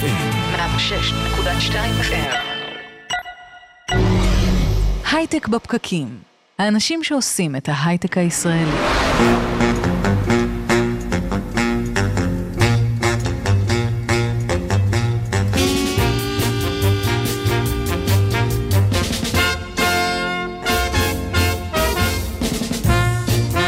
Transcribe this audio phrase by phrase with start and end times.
[0.00, 0.56] FM.
[0.56, 2.34] 106.2 FM.
[5.12, 6.08] הייטק בפקקים.
[6.58, 8.70] האנשים שעושים את ההייטק הישראלי.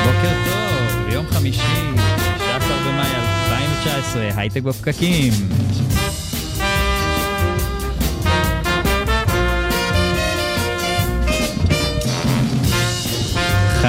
[0.04, 1.60] בוקר טוב, יום חמישי,
[2.38, 5.32] 16 במאי 2019, הייטק בפקקים.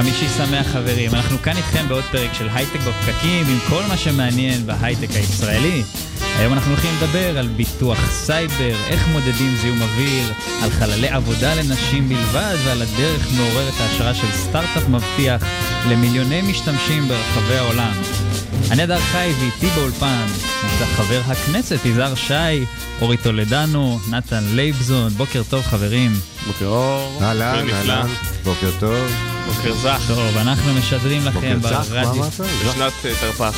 [0.02, 4.66] חמישי שמח חברים, אנחנו כאן איתכם בעוד פרק של הייטק בפקקים עם כל מה שמעניין
[4.66, 5.84] בהייטק הישראלי.
[6.38, 12.10] היום אנחנו הולכים לדבר על ביטוח סייבר, איך מודדים זיהום אוויר, על חללי עבודה לנשים
[12.10, 15.44] בלבד ועל הדרך מעוררת ההשראה של סטארט-אפ מבטיח
[15.90, 17.94] למיליוני משתמשים ברחבי העולם.
[18.72, 20.26] אני אדר חי ואיתי באולפן
[20.64, 22.66] נמצא חבר הכנסת יזהר שי,
[23.02, 26.12] אורי טולדנו, נתן לייבזון, בוקר טוב חברים.
[26.48, 27.20] בוקר אור.
[27.22, 27.70] אהלן.
[27.70, 28.08] אהלן,
[28.44, 29.37] בוקר טוב.
[29.48, 30.02] בוקר צח.
[30.08, 32.40] טוב, אנחנו משדרים לכם בוקר צח, מה ברדיו, אמרת?
[32.40, 33.56] בשנת אה, תרפ"ח.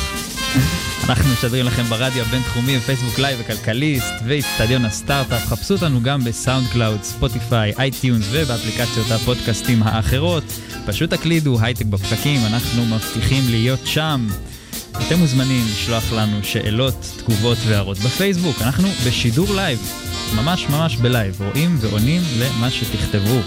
[1.08, 5.46] אנחנו משדרים לכם ברדיו הבינתחומי, בפייסבוק live כלכליסט, ואיצטדיון הסטארט-אפ.
[5.46, 10.44] חפשו אותנו גם ב SoundCloud, Spotify, iTunes ובאפליקציות הפודקאסטים האחרות.
[10.86, 14.26] פשוט תקלידו הייטק בפקקים, אנחנו מבטיחים להיות שם.
[15.06, 18.62] אתם מוזמנים לשלוח לנו שאלות, תגובות והערות בפייסבוק.
[18.62, 19.78] אנחנו בשידור לייב,
[20.36, 23.40] ממש ממש בלייב, רואים ועונים למה שתכתבו.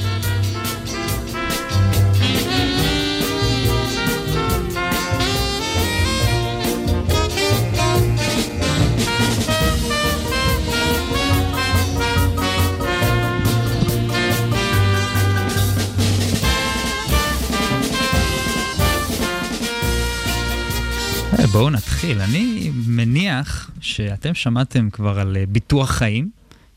[21.53, 22.21] בואו נתחיל.
[22.21, 26.29] אני מניח שאתם שמעתם כבר על אה, ביטוח חיים,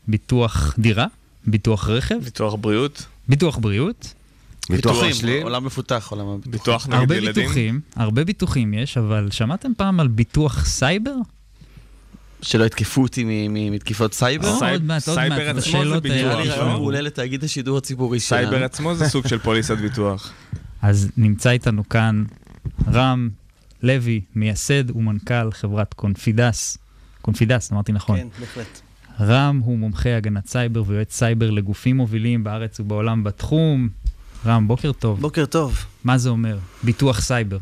[0.07, 1.05] ביטוח דירה,
[1.47, 4.13] ביטוח רכב, ביטוח בריאות, ביטוח בריאות.
[4.69, 5.43] ביטוח משלים.
[5.43, 6.51] עולם מפותח, עולם הביטוח.
[6.51, 7.33] ביטוח נגד הרבה ילדים.
[7.43, 11.15] ביטוחים, הרבה ביטוחים יש, אבל שמעתם פעם על ביטוח סייבר?
[12.41, 14.59] שלא יתקפו אותי מ- מ- מתקיפות סייבר?
[14.59, 15.89] סייב- עוד מעט, עוד סייבר מעט, עצמו זה האלה.
[15.89, 16.77] נראה ביטוח, לי יש רעיון לנו.
[16.79, 18.41] מעולה לתאגיד השידור הציבורי שלנו.
[18.49, 20.31] סייבר עצמו זה סוג של פוליסת ביטוח.
[20.81, 22.23] אז נמצא איתנו כאן
[22.93, 23.29] רם
[23.83, 26.77] לוי, מייסד ומנכ"ל חברת קונפידס.
[27.21, 28.19] קונפידס, אמרתי נכון.
[28.19, 28.81] כן, בהחלט.
[29.21, 33.89] רם הוא מומחה הגנת סייבר ויועץ סייבר לגופים מובילים בארץ ובעולם בתחום.
[34.45, 35.21] רם, בוקר טוב.
[35.21, 35.85] בוקר טוב.
[36.03, 36.57] מה זה אומר?
[36.83, 37.57] ביטוח סייבר.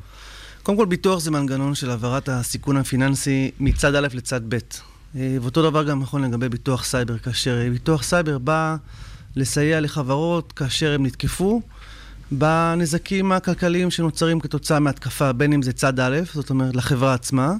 [0.64, 4.58] קודם כל, ביטוח זה מנגנון של העברת הסיכון הפיננסי מצד א' לצד ב'.
[5.16, 8.75] אה, ואותו דבר גם נכון לגבי ביטוח סייבר, כאשר ביטוח סייבר בא
[9.36, 11.62] לסייע לחברות כאשר הם נתקפו
[12.31, 17.53] בנזקים הכלכליים שנוצרים כתוצאה מהתקפה, בין אם זה צד א', זאת אומרת לחברה עצמה,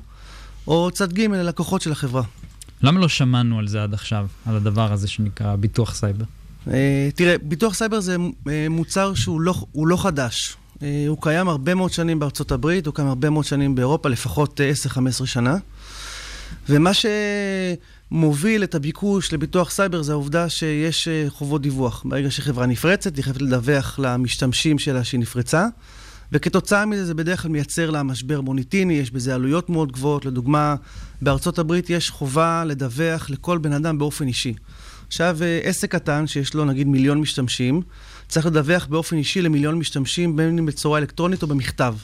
[0.68, 2.24] או צד ג' ללקוחות של החברה.
[2.82, 6.26] למה לא שמענו על זה עד עכשיו, על הדבר הזה שנקרא ביטוח סייבר?
[6.72, 8.16] אה, תראה, ביטוח סייבר זה
[8.50, 10.58] אה, מוצר שהוא לא, לא חדש.
[10.84, 14.62] אה, הוא קיים הרבה מאוד שנים בארצות הברית, הוא קיים הרבה מאוד שנים באירופה, לפחות
[14.62, 14.72] אה,
[15.22, 15.58] 10-15 שנה.
[16.70, 16.92] ומה
[18.10, 22.04] שמוביל את הביקוש לביטוח סייבר זה העובדה שיש אה, חובות דיווח.
[22.06, 25.68] ברגע שחברה נפרצת, היא חייבת לדווח למשתמשים שלה שהיא נפרצה,
[26.32, 30.26] וכתוצאה מזה זה בדרך כלל מייצר לה משבר מוניטיני, יש בזה עלויות מאוד גבוהות.
[30.26, 30.76] לדוגמה,
[31.22, 34.54] בארצות הברית יש חובה לדווח לכל בן אדם באופן אישי.
[35.08, 37.82] עכשיו, אה, עסק קטן שיש לו נגיד מיליון משתמשים,
[38.28, 41.96] צריך לדווח באופן אישי למיליון משתמשים, בין אם בצורה אלקטרונית או במכתב.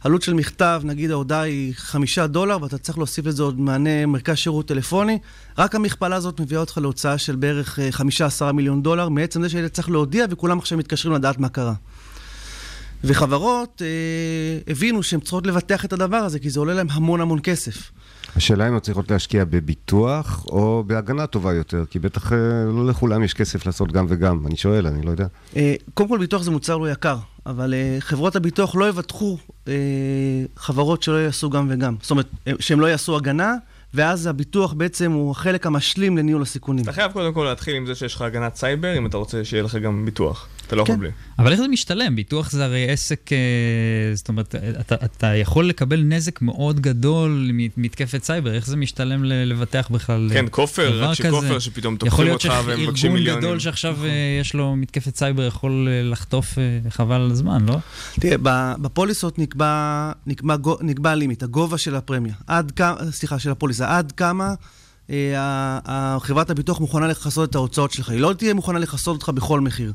[0.00, 4.36] עלות של מכתב, נגיד ההודעה היא חמישה דולר, ואתה צריך להוסיף לזה עוד מענה מרכז
[4.36, 5.18] שירות טלפוני,
[5.58, 9.48] רק המכפלה הזאת מביאה אותך להוצאה של בערך אה, חמישה עשרה מיליון דולר, מעצם זה
[9.48, 11.74] שהיית צריך להודיע וכולם עכשיו מתקשרים לדעת מה קרה.
[13.04, 17.38] וחברות אה, הבינו שהן צריכות לבטח את הדבר הזה, כי זה עולה להם המון המון
[17.42, 17.90] כסף.
[18.36, 23.22] השאלה אם הן צריכות להשקיע בביטוח או בהגנה טובה יותר, כי בטח אה, לא לכולם
[23.24, 24.46] יש כסף לעשות גם וגם.
[24.46, 25.26] אני שואל, אני לא יודע.
[25.56, 27.16] אה, קודם כל, ביטוח זה מוצר לא יקר,
[27.46, 29.38] אבל אה, חברות הביטוח לא יבטחו
[29.68, 29.72] אה,
[30.56, 31.94] חברות שלא יעשו גם וגם.
[32.02, 33.54] זאת אומרת, אה, שהם לא יעשו הגנה,
[33.94, 36.84] ואז הביטוח בעצם הוא החלק המשלים לניהול הסיכונים.
[36.84, 39.62] אתה חייב קודם כל להתחיל עם זה שיש לך הגנת סייבר, אם אתה רוצה שיהיה
[39.62, 40.48] לך גם ביטוח.
[40.66, 41.00] אתה לא יכול כן.
[41.00, 41.10] בלי.
[41.38, 42.16] אבל איך זה משתלם?
[42.16, 43.38] ביטוח זה הרי עסק, אה,
[44.14, 49.32] זאת אומרת, אתה, אתה יכול לקבל נזק מאוד גדול ממתקפת סייבר, איך זה משתלם ל-
[49.52, 51.60] לבטח בכלל כן, כופר, דבר רק שכופר כזה?
[51.60, 53.40] שפתאום יכול תוקפים להיות אותך והם מבקשים שארגון מיליונים.
[53.44, 54.10] גדול שעכשיו אה,
[54.40, 57.76] יש לו מתקפת סייבר יכול אה, לחטוף אה, חבל על הזמן, לא?
[58.20, 62.34] תראה, ב- בפוליסות נקבע, נקבע, נקבע limit, הגובה של הפרמיה.
[62.46, 63.96] עד כמה, סליחה, של הפוליסה.
[63.98, 64.54] עד כמה
[65.10, 69.60] אה, חברת הביטוח מוכנה לכסות את ההוצאות שלך, היא לא תהיה מוכנה לכסות אותך בכל
[69.60, 69.92] מחיר.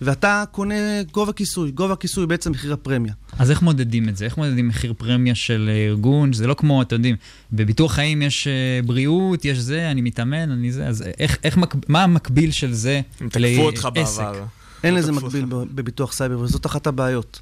[0.00, 0.74] ואתה קונה
[1.12, 3.12] גובה כיסוי, גובה כיסוי בעצם מחיר הפרמיה.
[3.38, 4.24] אז איך מודדים את זה?
[4.24, 6.32] איך מודדים מחיר פרמיה של ארגון?
[6.32, 7.16] זה לא כמו, אתם יודעים,
[7.52, 8.52] בביטוח חיים יש אה,
[8.86, 13.00] בריאות, יש זה, אני מתאמן, אני זה, אז איך, איך, מק- מה המקביל של זה
[13.20, 14.20] הם תקפו אותך לעסק?
[14.22, 14.44] בעבר.
[14.84, 17.40] אין לזה מקביל בביטוח סייבר, וזאת אחת הבעיות.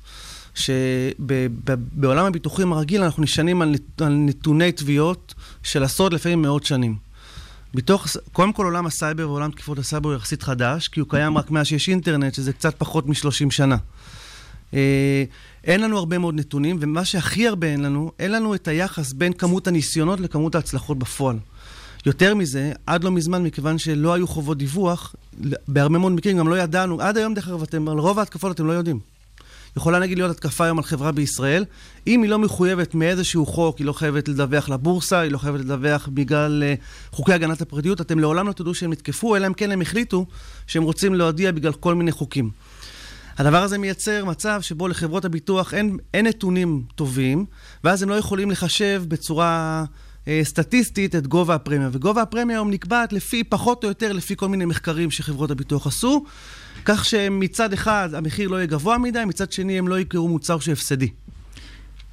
[0.54, 3.74] שבעולם הביטוחים הרגיל אנחנו נשענים על
[4.10, 6.96] נתוני תביעות של עשרות, לפעמים מאות שנים.
[8.06, 11.50] ס- קודם כל עולם הסייבר ועולם תקיפות הסייבר הוא יחסית חדש, כי הוא קיים רק
[11.50, 13.76] מאז שיש אינטרנט, שזה קצת פחות מ-30 שנה.
[14.74, 15.24] אה,
[15.64, 19.32] אין לנו הרבה מאוד נתונים, ומה שהכי הרבה אין לנו, אין לנו את היחס בין
[19.32, 21.36] כמות הניסיונות לכמות ההצלחות בפועל.
[22.06, 25.14] יותר מזה, עד לא מזמן, מכיוון שלא היו חובות דיווח,
[25.68, 28.66] בהרבה מאוד מקרים גם לא ידענו, עד היום דרך אגב, אתם, על רוב ההתקפות אתם
[28.66, 29.00] לא יודעים.
[29.76, 31.64] יכולה נגיד להיות התקפה היום על חברה בישראל,
[32.06, 36.08] אם היא לא מחויבת מאיזשהו חוק, היא לא חייבת לדווח לבורסה, היא לא חייבת לדווח
[36.14, 39.80] בגלל uh, חוקי הגנת הפרטיות, אתם לעולם לא תדעו שהם נתקפו, אלא אם כן הם
[39.80, 40.26] החליטו
[40.66, 42.50] שהם רוצים להודיע בגלל כל מיני חוקים.
[43.38, 47.44] הדבר הזה מייצר מצב שבו לחברות הביטוח אין, אין נתונים טובים,
[47.84, 49.48] ואז הם לא יכולים לחשב בצורה
[49.80, 50.09] אה,
[50.42, 51.88] סטטיסטית את גובה הפרמיה.
[51.92, 56.24] וגובה הפרמיה היום נקבעת לפי, פחות או יותר, לפי כל מיני מחקרים שחברות הביטוח עשו,
[56.84, 60.72] כך שמצד אחד המחיר לא יהיה גבוה מדי, מצד שני הם לא ייצרו מוצר שהוא
[60.72, 61.08] הפסדי.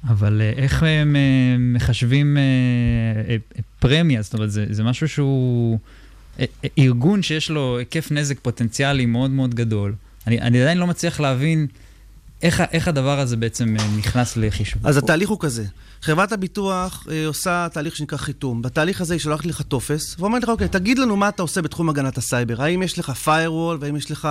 [0.08, 4.22] אבל אה, איך הם אה, מחשבים אה, אה, אה, פרמיה?
[4.22, 5.78] זאת אומרת, זה, זה משהו שהוא...
[6.40, 9.94] אה, אה, ארגון שיש לו היקף נזק פוטנציאלי מאוד מאוד גדול.
[10.26, 11.66] אני, אני עדיין לא מצליח להבין
[12.42, 14.86] איך, איך הדבר הזה בעצם אה, נכנס לחישוב.
[14.86, 15.64] אז התהליך הוא כזה,
[16.02, 18.62] חברת הביטוח אה, עושה תהליך שנקרא חיתום.
[18.62, 21.88] בתהליך הזה היא שולחת לך טופס, ואומרת לך, אוקיי, תגיד לנו מה אתה עושה בתחום
[21.88, 22.62] הגנת הסייבר.
[22.62, 24.28] האם יש לך firewall, והאם יש לך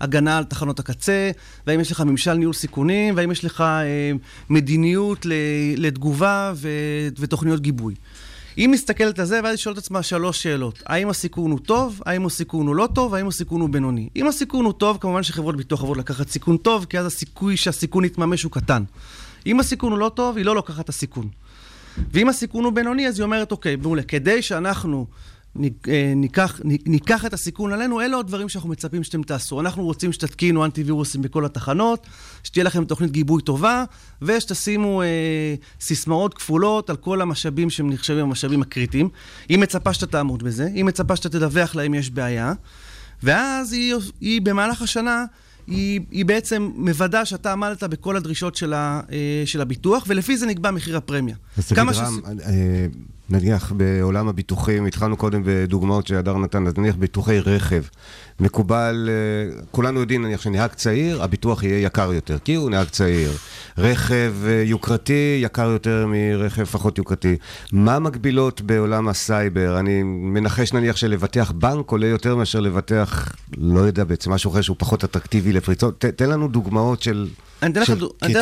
[0.00, 1.30] הגנה על תחנות הקצה,
[1.66, 4.12] והאם יש לך ממשל ניהול סיכונים, והאם יש לך אה,
[4.50, 5.26] מדיניות
[5.76, 6.68] לתגובה ו,
[7.18, 7.94] ותוכניות גיבוי.
[8.56, 10.82] היא מסתכלת על זה, ואז היא שואלת עצמה שלוש שאלות.
[10.86, 12.00] האם הסיכון הוא טוב?
[12.06, 13.14] האם הסיכון הוא לא טוב?
[13.14, 14.08] האם הסיכון הוא בינוני?
[14.16, 18.04] אם הסיכון הוא טוב, כמובן שחברות ביטוח אוהבות לקחת סיכון טוב, כי אז הסיכוי שהסיכון
[18.04, 18.82] יתממש הוא קטן.
[19.46, 21.28] אם הסיכון הוא לא טוב, היא לא לוקחת את הסיכון.
[22.12, 25.06] ואם הסיכון הוא בינוני, אז היא אומרת, אוקיי, מעולה, כדי שאנחנו
[25.88, 29.60] אה, ניקח, ניקח את הסיכון עלינו, אלו הדברים שאנחנו מצפים שאתם תעשו.
[29.60, 32.06] אנחנו רוצים שתתקינו אנטיווירוסים בכל התחנות,
[32.44, 33.84] שתהיה לכם תוכנית גיבוי טובה,
[34.22, 35.06] ושתשימו אה,
[35.80, 39.08] סיסמאות כפולות על כל המשאבים שהם נחשבים המשאבים הקריטיים.
[39.48, 42.52] היא מצפה שאתה תעמוד בזה, היא מצפה שאתה תדווח לה אם יש בעיה,
[43.22, 45.24] ואז היא, היא במהלך השנה...
[45.66, 50.46] היא, היא בעצם מוודא שאתה עמדת בכל הדרישות של, ה, אה, של הביטוח, ולפי זה
[50.46, 51.36] נקבע מחיר הפרמיה.
[51.58, 52.86] אז תגיד, רם, אה,
[53.30, 57.82] נניח בעולם הביטוחים, התחלנו קודם בדוגמאות שהדר נתן, אז נניח ביטוחי רכב,
[58.40, 63.30] מקובל, אה, כולנו יודעים נניח שנהג צעיר, הביטוח יהיה יקר יותר, כי הוא נהג צעיר.
[63.78, 67.36] רכב אה, יוקרתי יקר יותר מרכב פחות יוקרתי.
[67.72, 69.78] מה המקבילות בעולם הסייבר?
[69.78, 74.76] אני מנחש נניח שלבטח בנק עולה יותר מאשר לבטח, לא יודע בעצם, משהו אחר שהוא
[74.78, 75.98] פחות אטרקטיבי לפריצות.
[75.98, 77.28] ת, תן לנו דוגמאות של,
[77.62, 78.32] אני אתן לך של דו- אני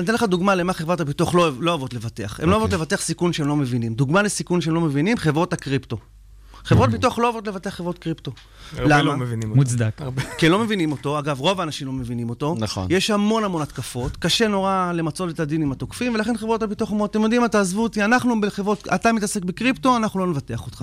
[0.00, 0.22] אתן לך.
[0.22, 2.40] דוגמה- למה חברת הביטוח לא לא אוהבות לבטח.
[2.40, 2.78] הן לא אוהבות אוקיי.
[2.82, 3.94] לבטח סיכון שהם לא מבינים.
[3.98, 5.98] דוגמה לסיכון שהם לא מבינים, חברות הקריפטו.
[6.64, 8.32] חברות ביטוח לא אוהבות לבטח חברות קריפטו.
[8.76, 9.02] הרבה למה?
[9.02, 9.60] לא מבינים אותו.
[9.60, 10.00] מוצדק.
[10.38, 12.54] כי הם לא מבינים אותו, אגב, רוב האנשים לא מבינים אותו.
[12.58, 12.86] נכון.
[12.90, 17.10] יש המון המון התקפות, קשה נורא למצות את הדין עם התוקפים, ולכן חברות הביטוח אומרות,
[17.10, 20.82] אתם יודעים מה, תעזבו אותי, אנחנו בחברות, אתה מתעסק בקריפטו, אנחנו לא נבטח אותך.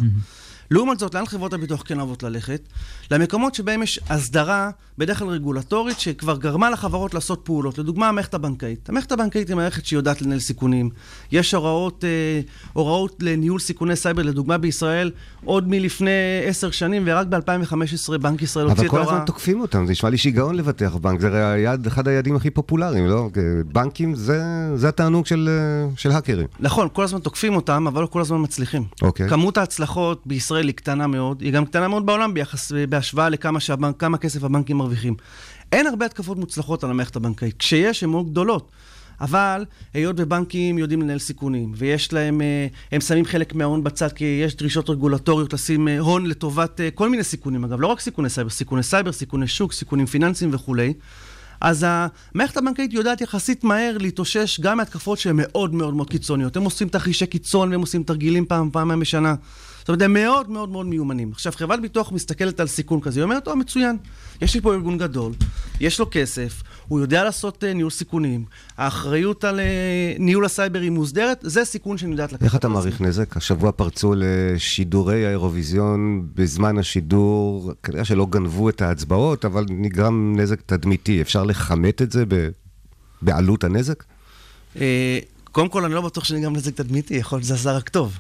[0.72, 2.62] לעומת זאת, לאן חברות הביטוח כן אוהבות ללכת?
[3.12, 7.78] למקומות שבהם יש הסדרה, בדרך כלל רגולטורית, שכבר גרמה לחברות לעשות פעולות.
[7.78, 8.90] לדוגמה, המערכת הבנקאית.
[8.90, 10.90] המערכת הבנקאית היא מערכת שיודעת לנהל סיכונים.
[11.32, 12.42] יש הוראות, אה,
[12.74, 15.12] הוראות לניהול סיכוני סייבר, לדוגמה בישראל,
[15.46, 16.12] עוד מלפני
[16.46, 19.14] עשר שנים, ורק ב-2015 בנק ישראל הוציא אבל את כל ההוראה.
[19.14, 22.50] הזמן תוקפים אותם, זה נשמע לי שיגעון לבטח בנק, זה הרי היעד, אחד היעדים הכי
[22.50, 23.30] פופולריים, לא?
[23.66, 24.42] בנקים זה,
[24.76, 26.48] זה התענוג של, אה, של האקרים.
[26.60, 28.84] נכון, כל הזמן תוקפים אותם, אבל לא כל הזמן מצליחים.
[29.02, 29.30] אוקיי.
[29.30, 34.04] כמות ההצלחות בישראל היא קטנה מאוד, היא גם קטנה מאוד בעולם ביחס, בהשוואה לכמה שהבנק,
[34.22, 35.16] כסף הבנקים מרוויחים.
[35.72, 37.56] אין הרבה התקפות מוצלחות על המערכת הבנקאית.
[37.60, 38.72] כשיש, הן מאוד גדולות.
[39.22, 44.42] אבל היות ובנקים יודעים לנהל סיכונים, ויש להם, אה, הם שמים חלק מההון בצד, כי
[44.46, 48.30] יש דרישות רגולטוריות לשים אה, הון לטובת אה, כל מיני סיכונים, אגב, לא רק סיכוני
[48.30, 50.94] סייבר, סיכוני סייבר, סיכוני שוק, סיכונים פיננסיים וכולי.
[51.62, 56.58] אז המערכת הבנקאית יודעת יחסית מהר להתאושש גם מהתקפות שהן מאוד מאוד מאוד קיצוניות.
[56.58, 59.36] הם עושים תרחישי קיצון והם עושים תרגילים פעם, פעמיים בשנה.
[59.86, 61.32] זאת אומרת, הם מאוד מאוד מאוד מיומנים.
[61.32, 63.98] עכשיו, חברת ביטוח מסתכלת על סיכון כזה, היא אומרת, או, מצוין,
[64.42, 65.34] יש לי פה ארגון גדול,
[65.80, 68.46] יש לו כסף, הוא יודע לעשות uh, ניהול סיכונים,
[68.78, 72.44] האחריות על uh, ניהול הסייבר היא מוסדרת, זה סיכון שאני יודעת לקחת.
[72.44, 72.68] איך אתה.
[72.68, 73.38] מעריך נזק?
[73.38, 81.22] השבוע פרצו לשידורי האירוויזיון בזמן השידור, כנראה שלא גנבו את ההצבעות, אבל נגרם נזק תדמיתי.
[81.22, 82.50] אפשר לכמת את זה ב...
[83.22, 84.04] בעלות הנזק?
[84.80, 85.20] אה,
[85.52, 88.18] קודם כל, אני לא בטוח שאני גם נזק תדמיתי, יכול להיות שזה עשה רק טוב.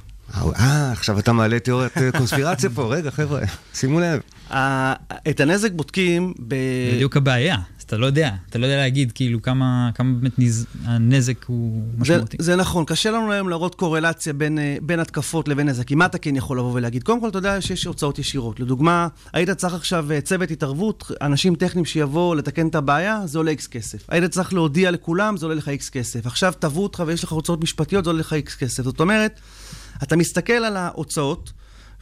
[0.60, 3.42] אה, עכשיו אתה מעלה תיאוריית אה, קונספירציה פה, רגע, חבר'ה,
[3.74, 4.20] שימו לב.
[5.30, 6.56] את הנזק בודקים ב...
[6.96, 7.56] בדיוק הבעיה.
[7.80, 11.84] אז אתה לא יודע, אתה לא יודע להגיד כאילו כמה כמה באמת נז- הנזק הוא
[11.98, 12.38] זה, משמעותי.
[12.40, 15.98] זה נכון, קשה לנו היום להראות קורלציה בין, אה, בין התקפות לבין נזקים.
[15.98, 17.04] מה אתה כן יכול לבוא ולהגיד?
[17.04, 18.60] קודם כל, אתה יודע שיש הוצאות ישירות.
[18.60, 23.52] לדוגמה, היית צריך עכשיו אה, צוות התערבות, אנשים טכניים שיבואו לתקן את הבעיה, זה עולה
[23.52, 24.06] איקס כסף.
[24.10, 26.26] היית צריך להודיע לכולם, זה עולה לך איקס כסף.
[26.28, 28.84] עכשיו תבעו אותך ויש לך הוצאות משפטיות, זה עולה לך איקס כסף.
[28.84, 29.40] זאת אומרת,
[30.04, 31.54] אתה מסתכל על ההוצאות,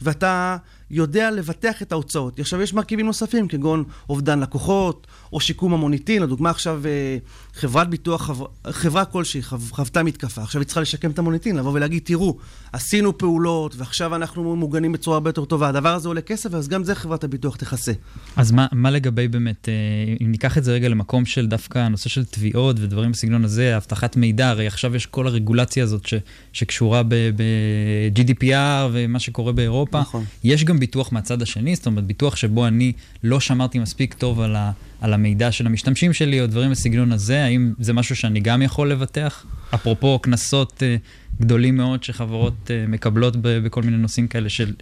[0.02, 0.56] ואתה
[0.90, 2.40] יודע לבטח את ההוצאות.
[2.40, 6.22] עכשיו, יש מרכיבים נוספים, כגון אובדן לקוחות, או שיקום המוניטין.
[6.22, 7.18] לדוגמה, עכשיו אה,
[7.56, 11.72] חברת ביטוח, חבר- חברה כלשהי חו- חוותה מתקפה, עכשיו היא צריכה לשקם את המוניטין, לבוא
[11.72, 12.36] ולהגיד, תראו,
[12.72, 15.68] עשינו פעולות, ועכשיו אנחנו מוגנים בצורה הרבה יותר טובה.
[15.68, 17.92] הדבר הזה עולה כסף, אז גם זה חברת הביטוח תכסה.
[18.36, 19.74] אז מה, מה לגבי באמת, אה,
[20.22, 24.16] אם ניקח את זה רגע למקום של דווקא הנושא של תביעות ודברים בסגנון הזה, אבטחת
[24.16, 26.14] מידע, הרי עכשיו יש כל הרגולציה הזאת ש,
[26.52, 28.54] שקשורה ב-GDPR
[28.92, 30.00] ומה שקורה באירופה.
[30.00, 30.24] נכון.
[30.44, 32.92] יש גם ביטוח מהצד השני, זאת אומרת, ביטוח שבו אני
[33.22, 34.70] לא שמרתי מספיק טוב על, ה,
[35.04, 38.90] על המידע של המשתמשים שלי, או דברים בסגנון הזה, האם זה משהו שאני גם יכול
[38.90, 39.46] לבטח?
[39.74, 40.96] אפרופו קנסות אה,
[41.40, 44.72] גדולים מאוד שחברות אה, מקבלות בכל מיני נושאים כאלה של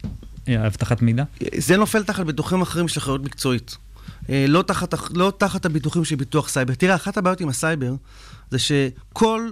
[0.48, 1.24] אה, אבטחת מידע?
[1.56, 3.76] זה נופל תחת ביטוחים אחרים של אחריות מקצועית.
[4.28, 6.74] לא תחת, לא תחת הביטוחים של ביטוח סייבר.
[6.74, 7.94] תראה, אחת הבעיות עם הסייבר
[8.50, 9.50] זה שכל,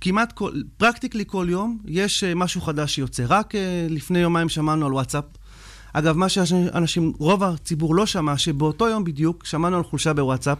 [0.00, 3.24] כמעט כל, practically כל יום יש משהו חדש שיוצא.
[3.28, 3.54] רק
[3.88, 5.24] לפני יומיים שמענו על וואטסאפ.
[5.92, 10.58] אגב, מה שאנשים, רוב הציבור לא שמע, שבאותו יום בדיוק שמענו על חולשה בוואטסאפ,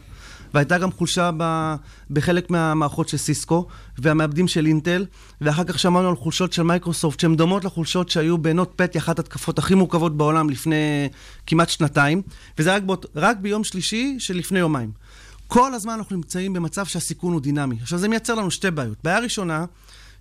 [0.54, 1.74] והייתה גם חולשה ב,
[2.10, 3.66] בחלק מהמערכות של סיסקו,
[3.98, 5.06] והמעבדים של אינטל,
[5.40, 9.58] ואחר כך שמענו על חולשות של מייקרוסופט, שהן דומות לחולשות שהיו ב NotPetya, אחת התקפות
[9.58, 11.08] הכי מורכבות בעולם לפני
[11.46, 12.22] כמעט שנתיים,
[12.58, 14.90] וזה רק, באות, רק ביום שלישי של לפני יומיים.
[15.48, 17.76] כל הזמן אנחנו נמצאים במצב שהסיכון הוא דינמי.
[17.82, 18.98] עכשיו, זה מייצר לנו שתי בעיות.
[19.04, 19.64] בעיה ראשונה,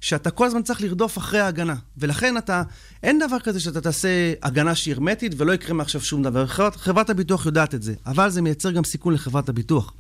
[0.01, 1.75] שאתה כל הזמן צריך לרדוף אחרי ההגנה.
[1.98, 2.63] ולכן אתה,
[3.03, 6.48] אין דבר כזה שאתה תעשה הגנה שהיא הרמטית ולא יקרה מעכשיו שום דבר.
[6.48, 9.93] חברת, חברת הביטוח יודעת את זה, אבל זה מייצר גם סיכון לחברת הביטוח.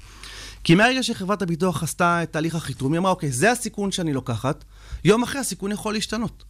[0.63, 4.63] כי מהרגע שחברת הביטוח עשתה את תהליך החיתום, היא אמרה, אוקיי, זה הסיכון שאני לוקחת,
[5.05, 6.43] יום אחרי הסיכון יכול להשתנות.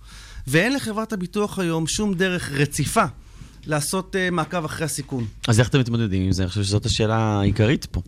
[0.48, 3.05] ואין לחברת הביטוח היום שום דרך רציפה
[3.65, 5.25] לעשות uh, מעקב אחרי הסיכון.
[5.48, 6.43] אז איך אתם מתמודדים עם זה?
[6.43, 8.01] אני חושב שזאת השאלה העיקרית פה.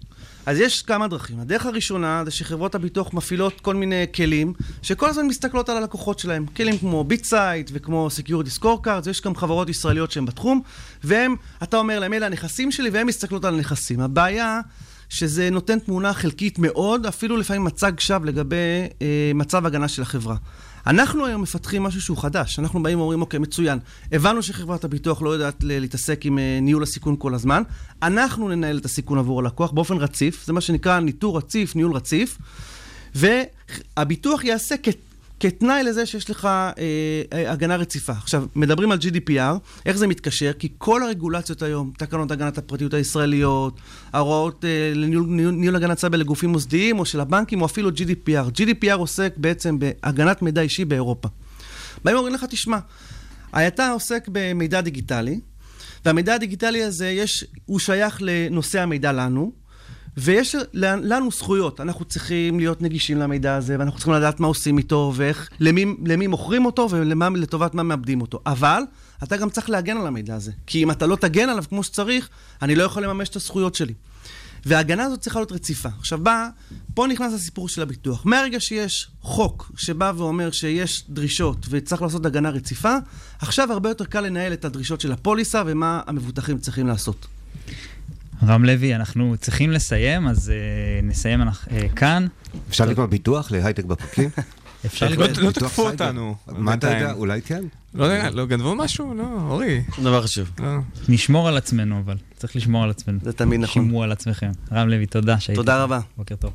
[0.45, 1.39] אז יש כמה דרכים.
[1.39, 6.45] הדרך הראשונה זה שחברות הביטוח מפעילות כל מיני כלים שכל הזמן מסתכלות על הלקוחות שלהם.
[6.45, 10.61] כלים כמו BitSight וכמו Security Scorecards, יש גם חברות ישראליות שהן בתחום,
[11.03, 13.99] והם, אתה אומר להם, אלה הנכסים שלי, והן מסתכלות על הנכסים.
[13.99, 14.59] הבעיה
[15.09, 18.55] שזה נותן תמונה חלקית מאוד, אפילו לפעמים מצג שווא לגבי
[19.01, 20.35] אה, מצב הגנה של החברה.
[20.87, 22.59] אנחנו היום מפתחים משהו שהוא חדש.
[22.59, 23.79] אנחנו באים ואומרים, אוקיי, מצוין.
[24.11, 27.63] הבנו שחברת הביטוח לא יודעת להתעסק עם אה, ניהול הסיכון כל הזמן.
[28.03, 30.45] אנחנו ננהל את הסיכון עבור הלקוח באופן רציף.
[30.45, 32.37] זה מה שנקרא ניטור רציף, ניהול רציף.
[33.15, 34.89] והביטוח יעשה כ...
[35.39, 36.71] כתנאי לזה שיש לך אה,
[37.33, 38.13] אה, הגנה רציפה.
[38.13, 40.51] עכשיו, מדברים על GDPR, איך זה מתקשר?
[40.59, 43.79] כי כל הרגולציות היום, תקנות הגנת הפרטיות הישראליות,
[44.13, 48.59] ההוראות אה, לניהול ניהול, ניהול הגנת סייבר לגופים מוסדיים, או של הבנקים, או אפילו GDPR.
[48.59, 51.29] GDPR עוסק בעצם בהגנת מידע אישי באירופה.
[52.03, 52.77] באים ואומרים לך, תשמע,
[53.51, 55.39] אתה עוסק במידע דיגיטלי,
[56.05, 59.62] והמידע הדיגיטלי הזה, יש, הוא שייך לנושא המידע לנו,
[60.17, 61.81] ויש לנו זכויות.
[61.81, 66.27] אנחנו צריכים להיות נגישים למידע הזה, ואנחנו צריכים לדעת מה עושים איתו, ואיך, למי, למי
[66.27, 68.39] מוכרים אותו, ולטובת מה מאבדים אותו.
[68.45, 68.83] אבל,
[69.23, 70.51] אתה גם צריך להגן על המידע הזה.
[70.67, 72.29] כי אם אתה לא תגן עליו כמו שצריך,
[72.61, 73.93] אני לא יכול לממש את הזכויות שלי.
[74.65, 75.89] וההגנה הזאת צריכה להיות רציפה.
[75.99, 76.49] עכשיו בא,
[76.93, 78.25] פה נכנס הסיפור של הביטוח.
[78.25, 82.95] מהרגע שיש חוק שבא ואומר שיש דרישות וצריך לעשות הגנה רציפה,
[83.39, 87.27] עכשיו הרבה יותר קל לנהל את הדרישות של הפוליסה ומה המבוטחים צריכים לעשות.
[88.47, 92.27] רם לוי, אנחנו צריכים לסיים, אז uh, נסיים אנחנו, uh, כאן.
[92.69, 94.29] אפשר לקנות ביטוח להייטק בפרקים?
[94.85, 95.27] אפשר לא- לקרוא...
[95.27, 95.89] לא ביטוח תקפו.
[95.89, 96.35] אותנו.
[96.47, 96.87] מה אתה.
[96.87, 97.13] יודע?
[97.13, 97.63] אולי כן.
[97.93, 99.13] לא יודע, לא גנבו משהו?
[99.13, 99.81] לא, אורי.
[99.95, 100.51] שום דבר חשוב.
[100.59, 100.77] לא.
[101.09, 103.19] נשמור על עצמנו, אבל צריך לשמור על עצמנו.
[103.23, 103.85] זה תמיד נכון.
[103.85, 104.51] שמרו על עצמכם.
[104.71, 105.57] רם לוי, תודה שהיית.
[105.59, 105.83] תודה.
[105.83, 105.99] רבה.
[106.17, 106.53] בוקר טוב.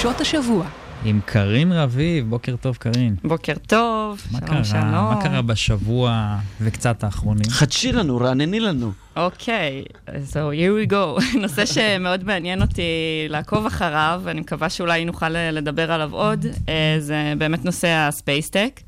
[0.00, 0.66] חדשות השבוע.
[1.04, 3.16] עם קרין רביב, בוקר טוב קרין.
[3.24, 4.64] בוקר טוב, מה שלום קרן?
[4.64, 4.82] שלום.
[4.84, 7.50] מה קרה בשבוע וקצת האחרונים?
[7.50, 8.92] חדשי לנו, רענני לנו.
[9.16, 11.24] אוקיי, אז so here we go.
[11.42, 12.82] נושא שמאוד מעניין אותי
[13.28, 18.80] לעקוב אחריו, אני מקווה שאולי נוכל לדבר עליו עוד, אה, זה באמת נושא הספייסטק.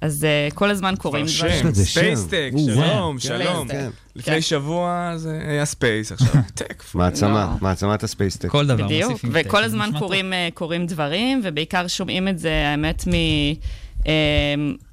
[0.00, 1.62] אז אה, כל הזמן קורים כבר דברים.
[1.62, 2.00] שם, לזה שם.
[2.00, 3.68] ספייסטק, שלום, כן, שלום.
[3.68, 3.90] כן.
[4.16, 4.40] לפני כן.
[4.40, 6.84] שבוע זה היה ספייס, עכשיו טק.
[6.94, 7.58] מעצמה, לא.
[7.68, 8.48] מעצמת הספייסטק.
[8.48, 12.38] כל דבר בדיוק, מוסיפים וכל טק, הזמן נשמע קורים, אה, קורים דברים, ובעיקר שומעים את
[12.38, 13.04] זה, האמת,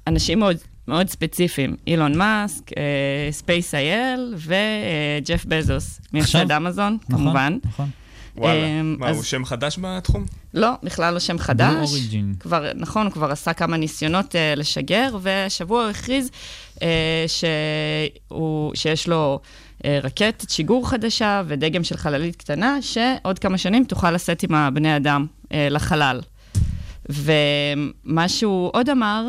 [0.06, 0.56] מאנשים מאוד,
[0.88, 1.76] מאוד ספציפיים.
[1.86, 2.70] אילון מאסק,
[3.30, 6.00] ספייס איי אל וג'ף בזוס?
[6.12, 7.58] מייסד אמזון, נכון, כמובן.
[7.64, 7.90] נכון.
[8.36, 8.66] וואלה.
[8.66, 10.24] אמ, מה, אז- הוא שם חדש בתחום?
[10.54, 11.90] לא, בכלל לא שם חדש.
[11.92, 12.40] Origin.
[12.40, 16.30] כבר, נכון, הוא כבר עשה כמה ניסיונות uh, לשגר, והשבוע הוא הכריז
[16.76, 16.80] uh,
[17.26, 19.40] שהוא, שיש לו
[19.78, 24.96] uh, רקטת שיגור חדשה ודגם של חללית קטנה, שעוד כמה שנים תוכל לשאת עם הבני
[24.96, 26.20] אדם uh, לחלל.
[27.08, 29.26] ומה שהוא עוד אמר,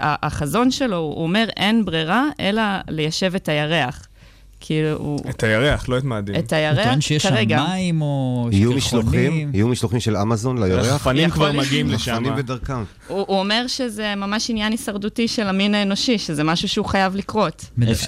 [0.00, 4.06] שהחזון שלו, הוא אומר, אין ברירה אלא ליישב את הירח.
[4.66, 5.18] כאילו, הוא...
[5.30, 6.34] את הירח, לא את מאדים.
[6.34, 7.64] את הוא הירח, טוען שיש שם כרגע.
[7.68, 9.50] מים או יהיו משלוחים.
[9.54, 10.86] יהיו משלוחים של אמזון לירח?
[10.86, 11.52] רחפנים כבר.
[11.52, 12.12] מגיעים לשם.
[12.12, 12.84] רחפנים בדרכם.
[13.08, 17.64] הוא, הוא אומר שזה ממש עניין הישרדותי של המין האנושי, שזה משהו שהוא חייב לקרות.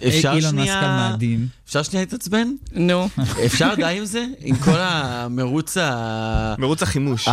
[0.08, 1.46] אפשר אילון שנייה- מאסק על מאדים.
[1.66, 2.48] אפשר שנייה להתעצבן?
[2.72, 3.08] נו.
[3.46, 4.24] אפשר די עם זה?
[4.40, 6.54] עם כל המרוץ ה...
[6.58, 7.28] מרוץ החימוש.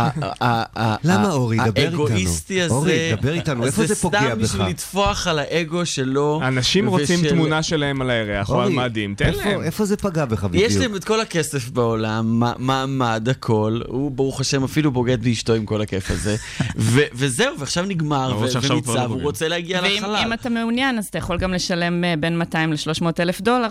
[1.04, 1.56] למה, אורי?
[1.56, 1.82] דבר איתנו.
[2.06, 2.74] האגואיסטי הזה.
[2.74, 4.44] אורי, דבר איתנו, איפה זה פוגע זה סתם בך?
[4.44, 6.40] בשביל לטפוח על האגו שלו.
[6.42, 9.62] אנשים רוצים תמונה שלהם על הירח או על אורי, מאדים, תן איפה- להם.
[9.62, 10.70] איפה זה פגע בך בדיוק?
[10.70, 15.66] יש להם את כל הכסף בעולם, מעמד, הכל, הוא ברוך השם אפילו בוגד באשתו עם
[15.66, 16.36] כל הכיף הזה,
[16.76, 19.22] ו- וזהו, ועכשיו נגמר, למרות ו- שעכשיו הוא כבר לא וניצב, הוא.
[19.22, 20.16] רוצה להגיע ואם לחלל.
[20.26, 23.68] אם אתה מעוניין, אז אתה יכול גם לשלם אה, בין 200 ל-300 אלף דולר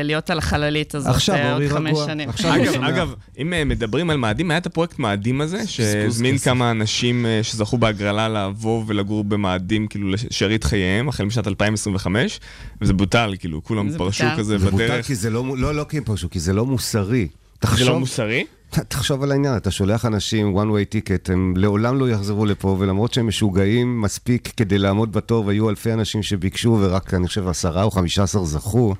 [0.00, 2.06] ולהיות על החללית הזאת עכשיו, אה, עוד חמש רגוע.
[2.06, 2.28] שנים.
[2.28, 2.82] עכשיו אגב.
[2.82, 6.38] אגב, אם אה, מדברים על מאדים, היה את הפרויקט מאדים הזה, שהזמין.
[6.38, 12.40] כמה אנשים אה, שזכו בהגרלה לבוא ולגור במאדים, כאילו לשארית חייהם, החל משנת 2025,
[12.80, 14.36] וזה בוטל, כאילו, כולם פרשו בוטל.
[14.36, 15.06] כזה זה בוטל בדרך.
[15.06, 17.20] כי זה לא, לא, לא כי הם פרשו, כי זה לא מוסרי.
[17.20, 18.44] זה לא תחשוב, מוסרי?
[18.70, 23.14] תחשוב על העניין, אתה שולח אנשים one way ticket, הם לעולם לא יחזרו לפה, ולמרות
[23.14, 27.90] שהם משוגעים מספיק כדי לעמוד בתור, והיו אלפי אנשים שביקשו, ורק אני חושב עשרה או
[27.90, 28.94] חמישה עשר זכו,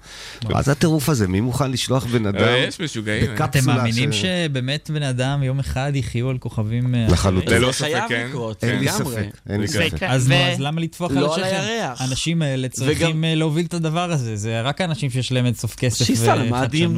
[0.49, 1.29] מה זה הטירוף הזה?
[1.29, 2.39] מי מוכן לשלוח בן אדם?
[2.45, 3.31] אה, יש משוגעים.
[3.41, 3.45] אה.
[3.45, 6.95] אתם מאמינים שבאמת בני אדם יום אחד יחיו על כוכבים...
[6.95, 7.53] אה, לחלוטין.
[7.53, 8.29] ללא ספק, כן.
[8.63, 8.89] אין לי.
[8.89, 9.87] ספק, אין לי ספק.
[9.95, 10.11] יקרה.
[10.13, 11.57] אז למה לטפוח על לא על השכם?
[11.99, 16.37] האנשים האלה צריכים להוביל את הדבר הזה, זה רק האנשים שיש להם אינסוף כסף שייסע
[16.37, 16.97] למאדים,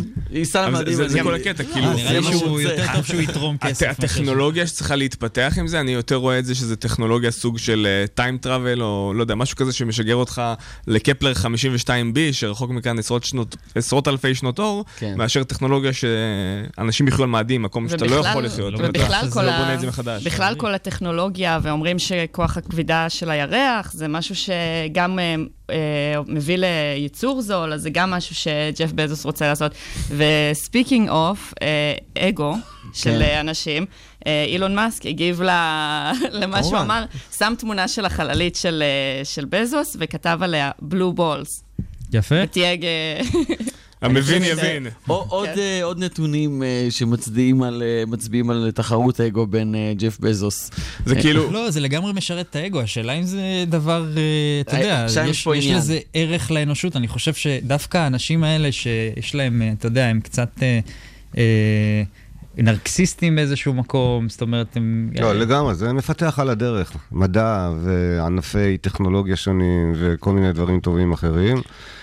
[1.08, 1.88] זה- כל הקטע, כאילו,
[2.66, 2.92] אה, יותר.
[2.94, 3.86] טוב שהוא יתרום כסף.
[3.90, 8.38] הטכנולוגיה שצריכה להתפתח עם זה, אני יותר רואה את זה שזה טכנולוגיה סוג של טיים
[8.38, 10.42] טראבל, או לא יודע, משהו כזה שמשגר אותך
[10.86, 11.88] לקפלר 52B,
[12.32, 15.14] שרחוק מכאן עשרות שנות- עשרות אלפי שנות אור, כן.
[15.16, 18.74] מאשר טכנולוגיה שאנשים יחיו על מאדים, מקום שאתה לא ובכלל- יכול לחיות.
[18.74, 19.52] ובכלל ואתה ובכלל כל, לא.
[19.58, 20.26] בונה את זה מחדש.
[20.26, 25.34] בכלל כל הטכנולוגיה, ואומרים שכוח הכבידה של הירח זה משהו שגם אה, אה,
[26.26, 29.72] מביא לייצור זול, אז זה גם משהו שג'ף בזוס רוצה לעשות.
[30.16, 31.54] ו speaking of,
[32.18, 32.54] אגו
[32.92, 33.22] של כן.
[33.22, 33.86] אה, אנשים,
[34.26, 35.42] אה, אילון מאסק הגיב.
[36.30, 36.78] למה שהוא.
[36.78, 37.04] אמר,
[37.38, 41.64] שם תמונה של החללית של, אה, של בזוס וכתב עליה בלו בולס.
[42.12, 42.34] יפה.
[42.42, 42.84] ותייג...
[44.02, 44.86] המבין חושב יבין.
[45.08, 45.58] או- עוד, כן.
[45.58, 48.04] אה, עוד נתונים אה, שמצביעים על, אה,
[48.50, 50.70] על תחרות אגו בין ג'ף בזוס.
[51.06, 54.06] זה כאילו, לא, זה לגמרי משרת את האגו, השאלה אם זה דבר,
[54.60, 55.06] אתה יודע,
[55.68, 55.76] יש.
[55.76, 56.96] לזה ערך לאנושות.
[56.96, 60.60] אני חושב שדווקא האנשים האלה שיש להם, אתה יודע, הם קצת
[62.56, 65.10] נרקסיסטים באיזשהו מקום, זאת אומרת, הם...
[65.20, 66.92] לא, לגמרי, זה מפתח על הדרך.
[67.12, 71.56] מדע וענפי טכנולוגיה שונים וכל מיני דברים טובים אחרים.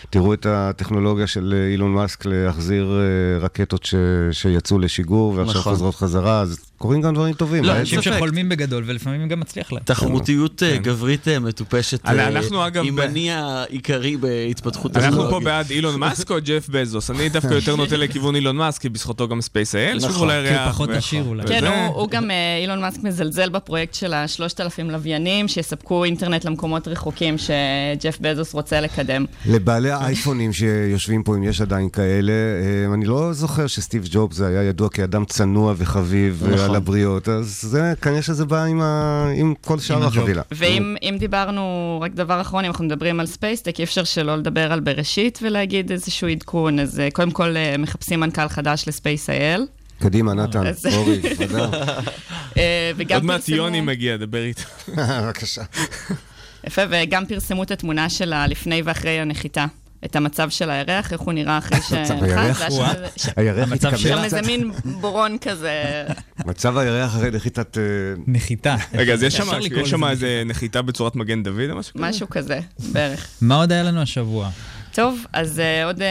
[0.10, 3.96] תראו את הטכנולוגיה של אילון מאסק להחזיר אה, רקטות ש...
[4.32, 5.74] שיצאו לשיגור ועכשיו נכון.
[5.74, 7.64] חוזרות חזרה, אז קורים גם דברים טובים.
[7.64, 8.14] לא, העסק- אנשים.
[8.14, 9.82] שחולמים בגדול ולפעמים גם מצליח להם.
[9.86, 10.84] תחרותיות אה, כן.
[10.84, 15.34] גברית אה, מטופשת, אה, אנחנו, אגב, היא ב- מניע עיקרי בהתפתחות אנחנו טכנולוגית.
[15.40, 17.12] פה בעד אילון מאסק או ג'ף בזוס?
[17.12, 20.30] אני דווקא יותר נוטה לכיוון אילון מאסק, כי בזכותו גם ספייס איי אל, שוב נכון,
[20.30, 20.70] כי הוא ריח.
[20.70, 21.48] פחות עשיר אולי.
[21.48, 24.60] כן, הוא, גם, אה, אילון מאסק מזלזל בפרויקט של ה-3,000
[24.92, 29.26] לוויינים, שיספקו אינטרנט למקומות רחוקים שג'ף בזוס רוצה לקדם.
[29.46, 34.64] לבעלי האייפונים שיושבים פה, אם יש עדיין כאלה, אה, אני לא זוכר שסטיב ג'ובס היה
[34.64, 36.76] ידוע כאדם צנוע וחביב נכון.
[36.76, 39.26] על הבריות, אז זה, כנראה שזה בא עם, ה...
[39.36, 40.06] עם כל שאר.
[40.06, 40.42] החבילה.
[40.52, 44.72] ואם אם דיברנו, רק דבר אחרון, אם אנחנו מדברים על ספייסטק, אי אפשר שלא לדבר
[44.72, 46.80] על בראשית ולהגיד איזשהו עדכון.
[46.80, 49.66] אז אה, קודם כל אה, מחפשים מנכ"ל חדש לספייס איי אל.
[50.00, 50.64] קדימה, נתן,
[50.96, 51.70] אורי, תודה.
[52.58, 54.62] אה, עוד מעט יוני מגיע, דבר איתו.
[54.98, 55.62] בבקשה.
[56.68, 59.66] יפה, וגם פרסמו את התמונה שלה לפני ואחרי הנחיתה.
[60.06, 62.22] את המצב של הירח, איך הוא נראה אחרי מצב שנחת.
[62.24, 62.60] הירח?
[62.70, 62.76] שם-
[63.18, 64.18] ש- הירח המצב התקבל שלה.
[64.18, 64.38] שם קצת.
[64.38, 66.04] איזה מין בורון כזה.
[66.46, 67.78] מצב הירח אחרי נחיתת...
[67.78, 67.84] אה,
[68.28, 68.76] נחיתה.
[68.94, 69.38] רגע, אז יש
[69.86, 72.08] שם- איזה נחיתה בצורת מגן דוד או משהו כזה?
[72.10, 73.28] משהו כזה, בערך.
[73.42, 74.50] מה עוד היה לנו השבוע?
[74.94, 76.02] טוב, אז uh, עוד uh,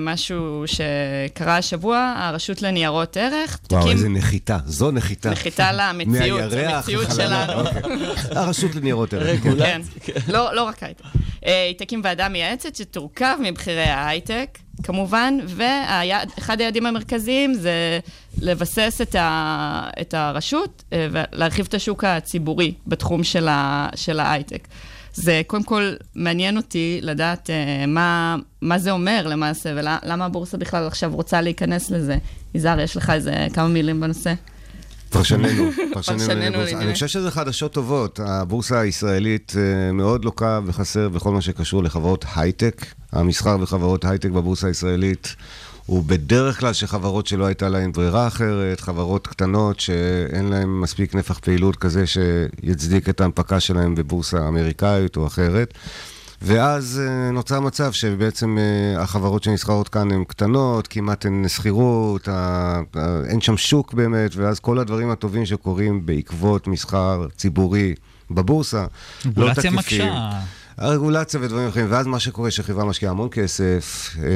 [0.00, 4.58] משהו שקרה השבוע, הרשות לניירות ערך, וואו, תקים איזה נחיתה.
[4.66, 5.30] זו נחיתה.
[5.30, 7.46] נחיתה למציאות, המציאות החללה.
[7.46, 7.60] שלנו.
[7.60, 7.82] אוקיי.
[8.30, 9.40] הרשות לניירות ערך.
[9.60, 9.80] כן,
[10.28, 11.04] לא, לא רק הייטק.
[11.46, 17.98] אה, היא תקים ועדה מייעצת שתורכב מבכירי ההייטק, כמובן, ואחד היעדים המרכזיים זה
[18.40, 24.68] לבסס את, ה, את הרשות ולהרחיב את השוק הציבורי בתחום של, ה, של ההייטק.
[25.22, 30.86] זה קודם כל מעניין אותי לדעת אה, מה, מה זה אומר למעשה, ולמה הבורסה בכלל
[30.86, 32.16] עכשיו רוצה להיכנס לזה.
[32.54, 34.34] יזהר, יש לך איזה כמה מילים בנושא?
[35.10, 36.62] פרשננו, פרשננו.
[36.62, 38.20] אני חושב שזה חדשות טובות.
[38.22, 42.86] הבורסה הישראלית אה, מאוד לוקה וחסר בכל מה שקשור לחברות הייטק.
[43.12, 45.36] המסחר בחברות הייטק בבורסה הישראלית
[45.88, 51.38] הוא בדרך כלל שחברות שלא הייתה להן ברירה אחרת, חברות קטנות שאין להן מספיק נפח
[51.38, 55.74] פעילות כזה שיצדיק את ההנפקה שלהן בבורסה אמריקאית או אחרת.
[56.42, 62.28] ואז אה, נוצר מצב שבעצם אה, החברות שנסחרות כאן הן קטנות, כמעט אין שכירות,
[63.30, 67.94] אין שם שוק באמת, ואז כל הדברים הטובים שקורים בעקבות מסחר ציבורי
[68.30, 68.86] בבורסה,
[69.36, 69.74] לא תקפים.
[69.74, 70.30] מקשה.
[70.78, 74.28] הרגולציה ודברים אחרים, ואז מה שקורה שחברה משקיעה המון כסף, אה,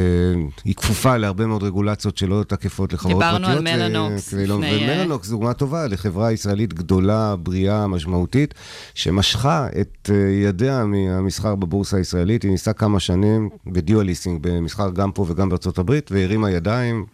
[0.64, 3.66] היא כפופה להרבה מאוד רגולציות שלא תקפות לחברות דיברנו פרטיות.
[3.66, 7.86] על מלאנוקס אה, כדי לא- לפני, אה, ומלאנוקס זו דוגמה טובה לחברה ישראלית גדולה, בריאה,
[7.86, 8.54] משמעותית,
[8.94, 10.10] שמשכה את
[10.44, 12.42] ידיה מהמסחר בבורסה הישראלית.
[12.42, 17.06] היא ניסתה כמה שנים בדיואליסטינג, במסחר גם פה וגם בארצות הברית, והרימה ידיים.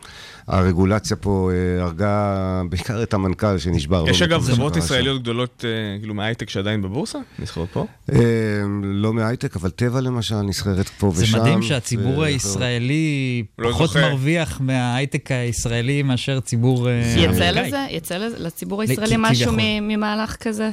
[0.49, 4.03] הרגולציה פה אה, הרגה בעיקר את המנכ"ל שנשבר.
[4.03, 7.19] לו יש אגב חברות ישראליות גדולות, אה, כאילו מהייטק שעדיין בבורסה?
[7.39, 7.87] נסחרות פה?
[8.13, 8.19] אה,
[8.83, 11.41] לא מהייטק, אבל טבע למשל נסחרת פה זה ושם.
[11.41, 13.97] מדהים שהציבור הישראלי לא פחות.
[13.97, 17.67] מרוויח מההייטק הישראלי מאשר ציבור יצא אמריקאי.
[17.67, 17.87] לזה?
[17.91, 20.71] יצא לציבור הישראלי משהו ממהלך כזה?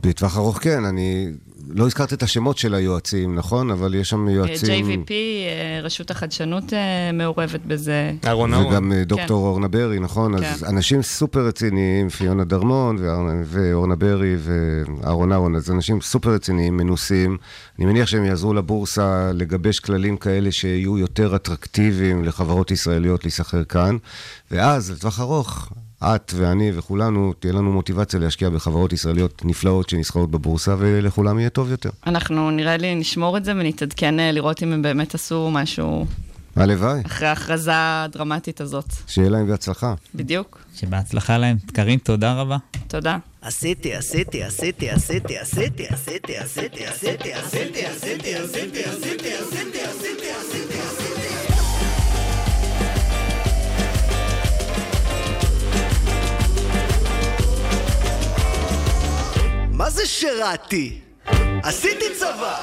[0.00, 1.30] בטווח ארוך כן, אני
[1.68, 3.70] לא הזכרתי את השמות של היועצים, נכון?
[3.70, 4.86] אבל יש שם אה, יועצים...
[4.86, 8.12] JVP, אה, רשות החדשנות אה, מעורבת בזה.
[8.26, 8.66] אהרון אהרון.
[8.66, 9.04] וגם אה, כן.
[9.04, 10.38] דוקטור אורנה ברי, נכון?
[10.38, 10.44] כן.
[10.44, 12.96] אז אנשים סופר רציניים, פיונה דרמון
[13.44, 17.36] ואורנה ברי ואהרון אהרון, אז אנשים סופר רציניים, מנוסים.
[17.78, 23.96] אני מניח שהם יעזרו לבורסה לגבש כללים כאלה שיהיו יותר אטרקטיביים לחברות ישראליות להיסחר כאן,
[24.50, 25.72] ואז לטווח ארוך,
[26.04, 31.70] את ואני וכולנו, תהיה לנו מוטיבציה להשקיע בחברות ישראליות נפלאות שנסחרות בבורסה, ולכולם יהיה טוב
[31.70, 31.90] יותר.
[32.06, 36.06] אנחנו נראה לי נשמור את זה ונתעדכן אה, לראות אם הם באמת עשו משהו
[36.56, 38.84] הלוואי, אחרי ההכרזה הדרמטית הזאת.
[39.06, 39.94] שיהיה להם בהצלחה.
[40.14, 40.64] בדיוק.
[40.74, 41.56] שבהצלחה להם.
[41.72, 42.56] קארין, תודה רבה.
[42.88, 43.16] תודה.
[43.42, 50.78] עשיתי, עשיתי, עשיתי, עשיתי, עשיתי, עשיתי, עשיתי, עשיתי, עשיתי, עשיתי, עשיתי, עשיתי, עשיתי, עשיתי, עשיתי,
[50.80, 51.03] עשיתי.
[59.76, 61.00] מה זה שירתי?
[61.62, 62.56] עשיתי צבא!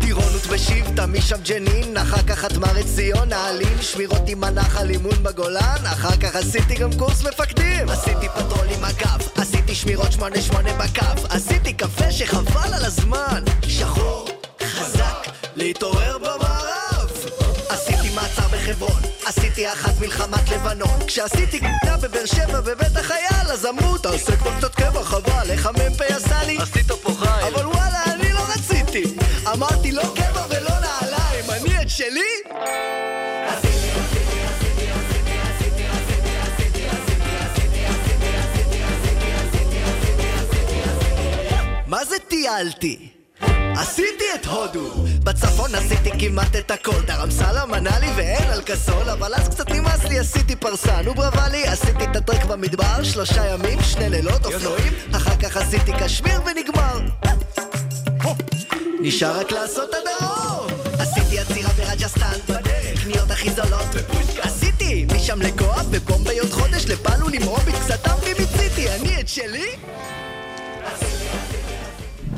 [0.00, 6.16] טירונות בשבטה, משם ג'נין, אחר כך חתמה ציון, נעלין, שמירות עם הנחל, אימון בגולן, אחר
[6.16, 7.88] כך עשיתי גם קורס מפקדים.
[7.88, 13.44] עשיתי פטרול עם הגב, עשיתי שמירות שמונה שמונה בקו, עשיתי קפה שחבל על הזמן.
[13.68, 14.28] שחור,
[14.62, 17.10] חזק, להתעורר במערב.
[17.68, 21.06] עשיתי מעצר בחברון, עשיתי אחת מלחמת לבנון.
[21.06, 26.00] כשעשיתי קטנה בבאר שבע בבית החייל, אז אמרו, תעשה כבר קצת קבע, חבל, איך המ"פ
[26.00, 26.58] עשה לי?
[26.58, 27.54] עשית פה חייל.
[27.54, 29.04] אבל וואלה, אני לא רציתי.
[29.52, 32.20] אמרתי, לא קבע ולא נעליים, אני את שלי?
[41.86, 43.13] מה זה טיילתי?
[43.76, 44.90] עשיתי את הודו.
[45.24, 47.00] בצפון עשיתי כמעט את הכל.
[47.06, 51.48] דרמסלה מנה לי ואין על כסול אבל אז קצת נמאס לי עשיתי פרסה נו ברבה
[51.48, 53.02] לי עשיתי את הטרק במדבר.
[53.02, 54.92] שלושה ימים שני לילות אופנועים.
[55.16, 56.98] אחר כך עשיתי קשמיר ונגמר.
[59.00, 60.66] נשאר רק לעשות את הדרום.
[60.98, 62.38] עשיתי עצירה ברג'סטן.
[62.48, 63.88] בדרך קניות הכי זולות.
[64.40, 68.90] עשיתי משם לגואה בבומביי עוד חודש לפעלו למרום קצת אמרי מיציתי.
[68.90, 69.76] אני את שלי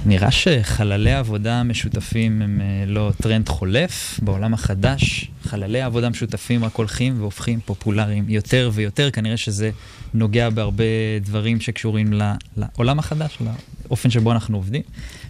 [0.07, 4.21] נראה שחללי עבודה משותפים הם אה, לא טרנד חולף.
[4.23, 9.11] בעולם החדש, חללי עבודה משותפים רק הולכים והופכים פופולריים יותר ויותר.
[9.11, 9.71] כנראה שזה
[10.15, 10.85] נוגע בהרבה
[11.21, 12.13] דברים שקשורים
[12.57, 13.39] לעולם החדש,
[13.89, 14.83] לאופן שבו אנחנו עובדים.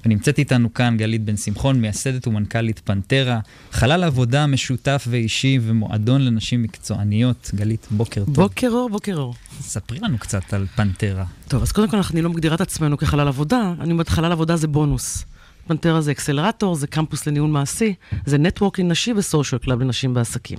[0.07, 3.41] ונמצאת איתנו כאן גלית בן שמחון, מייסדת ומנכ"לית פנטרה,
[3.73, 7.51] חלל עבודה משותף ואישי ומועדון לנשים מקצועניות.
[7.55, 8.35] גלית, בוקר טוב.
[8.35, 9.35] בוקר אור, בוקר אור.
[9.61, 11.25] ספרי לנו קצת על פנטרה.
[11.49, 14.57] טוב, אז קודם כל, אני לא מגדירה את עצמנו כחלל עבודה, אני אומרת, חלל עבודה
[14.57, 15.25] זה בונוס.
[15.67, 17.95] פנטרה זה אקסלרטור, זה קמפוס לניהול מעשי,
[18.27, 20.59] זה networking נשי ו social club לנשים בעסקים.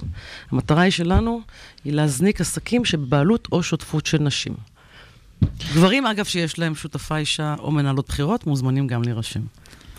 [0.51, 1.41] המטרה היא שלנו
[1.85, 4.53] היא להזניק עסקים שבבעלות או שותפות של נשים.
[5.73, 9.41] גברים, אגב, שיש להם שותפה אישה או מנהלות בחירות, מוזמנים גם להירשם.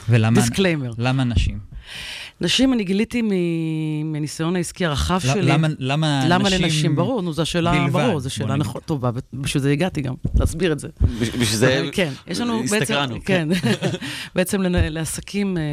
[0.09, 0.91] ולמה דיסקליימר.
[0.99, 1.59] למה נשים?
[2.41, 3.33] נשים, אני גיליתי מ-
[4.13, 5.43] מניסיון העסקי הרחב ל- שלי.
[5.43, 6.97] למה- למה למה נשים לנשים?
[6.97, 8.57] ברור, נו, זו שאלה, בלבד, ברור, זו שאלה.
[8.57, 10.89] נכון, טובה, ובשביל זה הגעתי גם, להסביר את זה.
[11.21, 12.95] בשביל זה כן, יש לנו בעצם.
[13.25, 13.49] כן,
[14.37, 15.67] בעצם לעסקים אה, אה,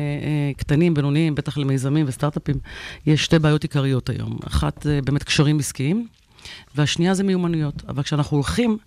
[0.57, 2.55] קטנים, בינוניים, בטח למיזמים וסטארט-אפים,
[3.05, 4.37] יש שתי בעיות עיקריות היום.
[4.47, 6.07] אחת, אה, באמת קשרים עסקיים.
[6.75, 7.83] והשנייה זה מיומנויות.
[7.87, 8.77] אבל כשאנחנו הולכים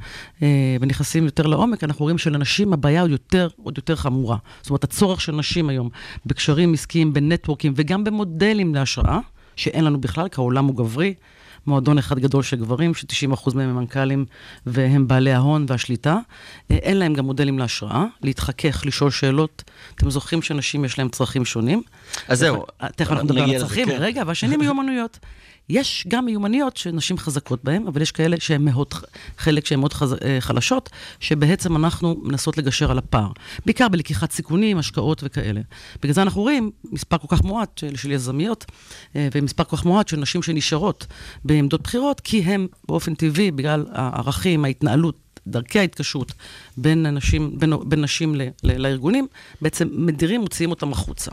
[0.42, 4.36] אה, ונכנסים יותר לעומק, אנחנו רואים שלנשים הבעיה עוד יותר, עוד יותר חמורה.
[4.62, 5.88] זאת אומרת, הצורך של נשים היום
[6.26, 9.18] בקשרים עסקיים, בנטוורקים וגם במודלים להשראה,
[9.56, 11.14] שאין לנו בכלל, כי העולם הוא גברי.
[11.66, 14.24] מועדון אחד גדול של גברים, ש-90% מהם הם מנכ"לים
[14.66, 16.18] והם בעלי ההון והשליטה.
[16.70, 19.64] אה, אין להם גם מודלים להשראה, להתחכך, לשאול שאלות.
[19.94, 21.82] אתם זוכרים שנשים יש להם צרכים שונים?
[22.28, 22.64] אז זהו.
[22.96, 23.96] תכף אנחנו נדבר על הצרכים, כן.
[24.00, 25.18] רגע, והשני מיומנויות.
[25.68, 28.94] יש גם מיומנויות שנשים חזקות בהן, אבל יש כאלה שהן מאוד,
[29.38, 30.12] חלק שהן מאוד חז...
[30.12, 33.30] אה, חלשות, שבעצם אנחנו מנסות לגשר על הפער.
[33.66, 35.60] בעיקר בלקיחת סיכונים, השקעות וכאלה.
[36.02, 38.64] בגלל זה אנחנו רואים מספר כל כך מועט של, של יזמיות,
[39.16, 41.06] אה, ומספר כל כך מועט של נשים שנשארות
[41.44, 46.32] בעמדות בחירות, כי הן באופן טבעי, בגלל הערכים, ההתנהלות, דרכי ההתקשרות
[46.76, 47.06] בין,
[47.58, 49.26] בין, בין נשים ל, ל, לארגונים,
[49.62, 51.30] בעצם מדירים, מוציאים אותם החוצה.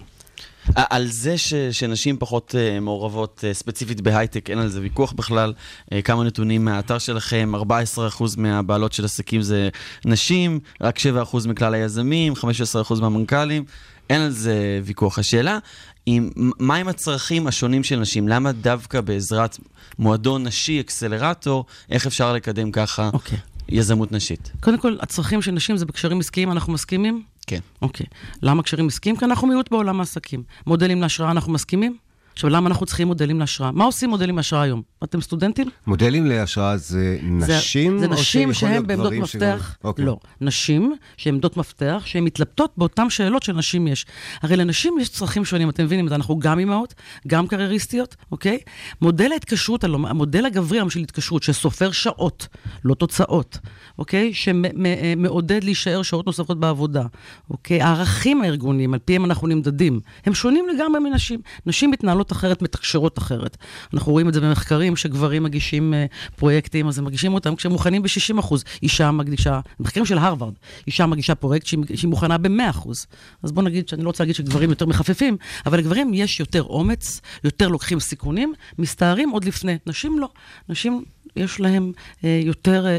[0.76, 5.54] על זה ש, שנשים פחות uh, מעורבות uh, ספציפית בהייטק, אין על זה ויכוח בכלל.
[5.86, 9.70] Uh, כמה נתונים מהאתר שלכם, 14% מהבעלות של עסקים זה
[10.06, 13.64] נשים, רק 7% מכלל היזמים, 15% מהמנכ"לים,
[14.10, 15.20] אין על זה ויכוח.
[15.20, 15.60] השאלה,
[16.06, 18.28] עם, מה עם הצרכים השונים של נשים?
[18.28, 19.58] למה דווקא בעזרת
[20.00, 23.36] מועדון נשי, אקסלרטור, איך אפשר לקדם ככה okay.
[23.70, 24.52] יזמות נשית?
[24.60, 27.24] קודם כל, הצרכים של נשים זה בקשרים עסקיים, אנחנו מסכימים?
[27.48, 27.60] כן.
[27.82, 28.06] אוקיי.
[28.42, 29.18] למה קשרים עסקיים?
[29.18, 30.44] כי אנחנו מיעוט בעולם העסקים.
[30.68, 31.98] מודלים להשראה, אנחנו מסכימים?
[32.36, 33.72] עכשיו, למה אנחנו צריכים מודלים להשראה?
[33.72, 34.82] מה עושים מודלים להשראה היום?
[35.04, 35.68] אתם סטודנטים?
[35.88, 37.98] מודלים להשראה זה נשים?
[38.00, 39.30] זה או נשים שהן בעמדות מפתח.
[39.32, 40.06] שגם- אוקיי.
[40.06, 40.18] לא.
[40.42, 44.06] נשים שהן עמדות מפתח, שהן מתלבטות באותן שאלות שלנשים יש.
[44.42, 46.16] הרי לנשים יש צרכים שונים, אתם מבינים זה?
[46.16, 46.94] אנחנו גם אימהות,
[47.28, 48.58] גם קרייריסטיות, אוקיי?
[49.02, 52.48] מודל ההתקשרות, המודל הגברי היום של התקשרות, שסופר שעות,
[52.86, 53.58] לא תוצאות,
[54.00, 54.34] אוקיי?
[54.34, 57.04] שמעודד להישאר שעות נוספות בעבודה,
[57.50, 57.82] אוקיי?
[57.82, 61.40] הערכים הארגוניים, על פיהם אנחנו נמדדים, הם שונים לגמרי מנשים.
[61.66, 63.58] נשים מתנהלות אחרת, מתקשרות אחרת.
[63.94, 68.02] אנחנו רואים את זה במחקרים שגברים מגישים אה, פרויקטים, אז הם מגישים אותם כשהם מוכנים
[68.02, 68.64] ב-60 אחוז.
[68.84, 70.54] אישה מגישה, מחקרים של הרווארד,
[70.88, 73.08] אישה מגישה פרויקט שהיא, שהיא מוכנה ב-100 אחוז.
[73.44, 77.22] אז בוא נגיד, שאני לא רוצה להגיד שגברים יותר מחפפים, אבל לגברים יש יותר אומץ,
[77.44, 79.78] יותר לוקחים סיכונים, מסתערים עוד לפני.
[79.88, 80.30] נשים לא.
[80.70, 81.15] נשים...
[81.36, 81.92] יש להם
[82.24, 82.98] אה, יותר, אה,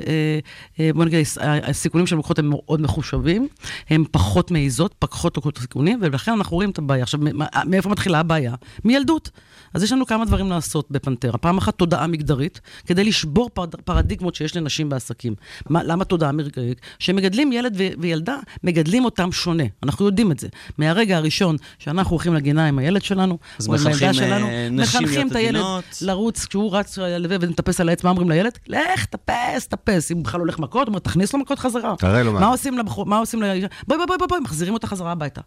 [0.80, 3.48] אה, בוא נגיד, הס- הסיכונים שהן לוקחות הם מאוד מחושבים,
[3.90, 7.02] הן פחות מעיזות, פחות לוקחות סיכונים, ולכן אנחנו רואים את הבעיה.
[7.02, 7.20] עכשיו,
[7.66, 8.54] מאיפה מתחילה הבעיה?
[8.84, 9.30] מילדות.
[9.76, 11.38] אז יש לנו כמה דברים לעשות בפנטרה.
[11.38, 15.34] פעם אחת תודעה מגדרית, כדי לשבור פר, פרדיגמות שיש לנשים בעסקים.
[15.68, 16.80] מה, למה תודעה מגדרית?
[16.98, 19.62] שמגדלים ילד ו- וילדה, מגדלים אותם שונה.
[19.82, 20.48] אנחנו יודעים את זה.
[20.78, 25.28] מהרגע הראשון שאנחנו הולכים לגינה עם הילד שלנו, או עם הילדה שלנו, אה, נשים מחנכים
[25.28, 25.62] את הילד.
[26.02, 26.98] לרוץ, כשהוא רץ
[27.40, 28.58] ומטפס על העץ, מה אומרים לילד?
[28.66, 30.12] לך, טפס, טפס.
[30.12, 31.94] אם בכלל הולך מכות, אומר, תכניס לו מכות חזרה.
[31.98, 32.40] תראה לו מה.
[32.40, 33.66] מה עושים לבחור, מה עושים לאישה?
[33.88, 35.40] בואי, בואי, בואי, בואי, מחזירים אותה חזרה הביתה.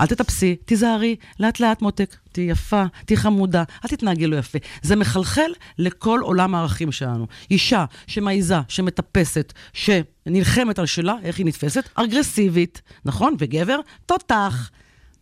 [0.00, 4.58] אל תטפסי, תיזהרי, לאט לאט מותק, תהיי יפה, תהיי חמודה, אל תתנהגי לא יפה.
[4.82, 7.26] זה מחלחל לכל עולם הערכים שלנו.
[7.50, 11.88] אישה שמעיזה, שמטפסת, שנלחמת על שלה, איך היא נתפסת?
[11.94, 13.36] אגרסיבית, נכון?
[13.38, 14.70] וגבר, תותח.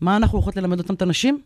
[0.00, 1.40] מה אנחנו הולכות ללמד אותם, את הנשים?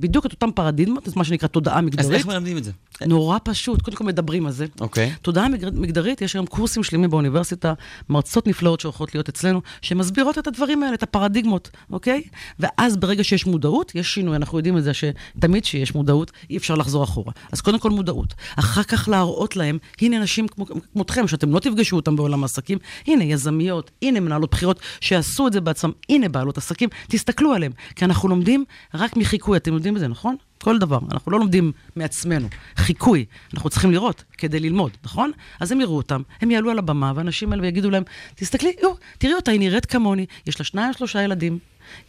[0.00, 2.12] בדיוק את אותם פרדיגמות, את מה שנקרא תודעה אז מגדרית.
[2.18, 2.70] איך מלמדים את זה?
[3.06, 4.66] נורא פשוט, קודם כל מדברים על זה.
[4.80, 5.12] אוקיי.
[5.22, 7.74] תודעה מגר- מגדרית, יש היום קורסים שלמים באוניברסיטה,
[8.08, 12.22] מרצות נפלאות שהולכות להיות אצלנו, שמסבירות את הדברים האלה, את הפרדיגמות, אוקיי?
[12.60, 16.74] ואז ברגע שיש מודעות, יש שינוי, אנחנו יודעים את זה שתמיד כשיש מודעות, אי אפשר
[16.74, 17.32] לחזור אחורה.
[17.52, 18.34] אז קודם כל מודעות.
[18.56, 23.24] אחר כך להראות להם, הנה נשים כמו, כמותכם, שאתם לא תפגשו אותם בעולם העסקים, הנה
[23.24, 27.72] יזמיות, הנה מנהלות בחירות, שעשו את זה בעצמם, הנה בעלות עסקים, תסתכלו עליהם.
[27.96, 30.36] כי אנחנו לומדים רק מחיקוי, אתם יודעים את זה, נכון?
[30.62, 30.98] כל דבר.
[31.12, 32.48] אנחנו לא לומדים מעצמנו.
[32.76, 33.24] חיקוי.
[33.54, 35.30] אנחנו צריכים לראות כדי ללמוד, נכון?
[35.60, 38.02] אז הם יראו אותם, הם יעלו על הבמה, והאנשים האלה יגידו להם,
[38.34, 41.58] תסתכלי, יו, תראי אותה, היא נראית כמוני, יש לה שניים, שלושה ילדים.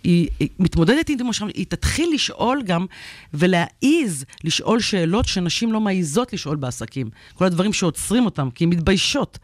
[0.03, 2.85] היא, היא מתמודדת עם משהו, היא תתחיל לשאול גם,
[3.33, 7.09] ולהעיז לשאול שאלות שנשים לא מעיזות לשאול בעסקים.
[7.33, 9.39] כל הדברים שעוצרים אותם, כי הן מתביישות.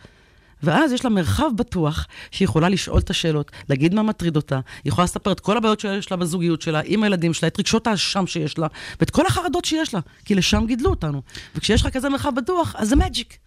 [0.63, 4.91] ואז יש לה מרחב בטוח שהיא יכולה לשאול את השאלות, להגיד מה מטריד אותה, היא
[4.91, 8.28] יכולה לספר את כל הבעיות שיש לה בזוגיות שלה, עם הילדים שלה, את רגשות האשם
[8.28, 8.67] שיש לה,
[9.00, 11.21] ואת כל החרדות שיש לה, כי לשם גידלו אותנו.
[11.56, 13.38] וכשיש לך כזה מרחב בטוח, אז זה מג'יק.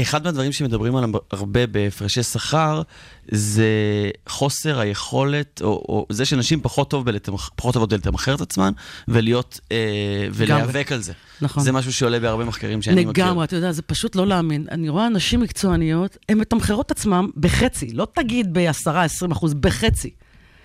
[0.00, 2.82] אחד מהדברים שמדברים עליהם הרבה בהפרשי שכר,
[3.28, 3.70] זה
[4.28, 8.72] חוסר היכולת, או, או זה שנשים פחות, טוב בלתמח, פחות טובות בלתמחר את עצמן,
[9.08, 9.76] ולהיות, אה,
[10.32, 11.12] ולהיאבק על זה.
[11.40, 11.62] נכון.
[11.62, 13.24] זה משהו שעולה בהרבה מחקרים שאני מכיר.
[13.24, 14.66] לגמרי, אתה יודע, זה פשוט לא להאמין.
[14.70, 20.10] אני רואה נשים מקצועניות, הן מתמחרות עצמן בחצי, לא תגיד ב-10-20 אחוז, בחצי.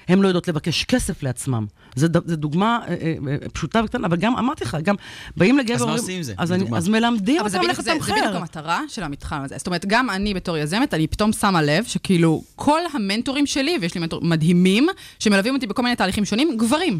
[0.07, 1.65] הן לא יודעות לבקש כסף לעצמם.
[1.95, 4.95] זו דוגמה אה, אה, אה, פשוטה וקטנה, אבל גם, אמרתי לך, גם
[5.37, 5.75] באים לגבר...
[5.75, 6.33] אז מה עושים עם זה?
[6.37, 8.13] אז, אני, אז מלמדים אותם בדיוק, איך זה, זה לתמחר.
[8.13, 9.55] בדיוק המטרה של המתחם הזה.
[9.57, 13.95] זאת אומרת, גם אני בתור יזמת, אני פתאום שמה לב שכאילו כל המנטורים שלי, ויש
[13.95, 14.87] לי מנטורים מדהימים,
[15.19, 16.99] שמלווים אותי בכל מיני תהליכים שונים, גברים.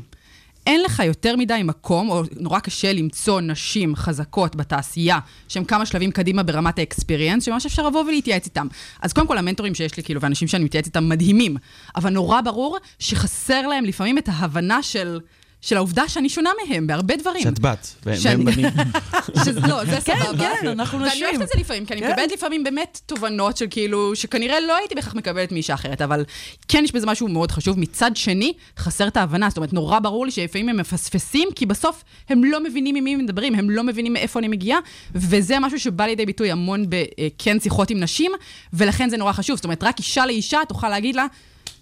[0.67, 6.11] אין לך יותר מדי מקום, או נורא קשה למצוא נשים חזקות בתעשייה, שהן כמה שלבים
[6.11, 8.67] קדימה ברמת האקספיריאנס, שממש אפשר לבוא ולהתייעץ איתם.
[9.01, 11.57] אז קודם כל, המנטורים שיש לי, כאילו, ואנשים שאני מתייעץ איתם מדהימים,
[11.95, 15.19] אבל נורא ברור שחסר להם לפעמים את ההבנה של...
[15.61, 17.43] של העובדה שאני שונה מהם בהרבה דברים.
[17.43, 18.65] שאת בת, והם שאני- בנים.
[19.45, 20.37] שזה, לא, זה כן, סבבה.
[20.61, 21.23] כן, אנחנו ואני נשים.
[21.25, 22.11] אוהבת את זה לפעמים, כי אני כן.
[22.11, 26.25] מקבלת לפעמים באמת תובנות של כאילו, שכנראה לא הייתי בהכרח מקבלת מאישה אחרת, אבל
[26.67, 27.79] כן יש בזה משהו מאוד חשוב.
[27.79, 32.03] מצד שני, חסר את ההבנה, זאת אומרת, נורא ברור לי שלפעמים הם מפספסים, כי בסוף
[32.29, 34.79] הם לא מבינים עם מי הם מדברים, הם לא מבינים מאיפה אני מגיעה,
[35.15, 38.31] וזה משהו שבא לידי ביטוי המון בכן שיחות עם נשים,
[38.73, 39.55] ולכן זה נורא חשוב.
[39.55, 41.25] זאת אומרת, רק אישה לאישה תוכל להגיד לה,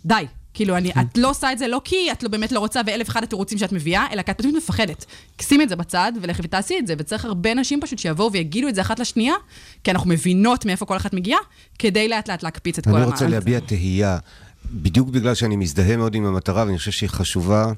[0.06, 0.26] די.
[0.56, 3.10] כאילו, אני, את לא עושה את זה לא כי את לא באמת לא רוצה ואלף
[3.10, 5.06] אחד התירוצים שאת מביאה, אלא כי את פשוט מפחדת.
[5.42, 8.76] שימי את זה בצד ולכי ותעשי את זה, וצריך הרבה נשים פשוט שיבואו ויגידו את
[8.76, 9.34] זה אחת לשנייה,
[9.84, 11.40] כי אנחנו מבינות מאיפה כל אחת מגיעה,
[11.80, 13.22] כדי לאט לאט להקפיץ את כל אני המערכת.
[13.22, 14.18] רוצה להביע תהייה,
[14.72, 17.72] בדיוק בגלל שאני מזדהה מאוד עם המטרה, ואני חושב שהיא חשובה.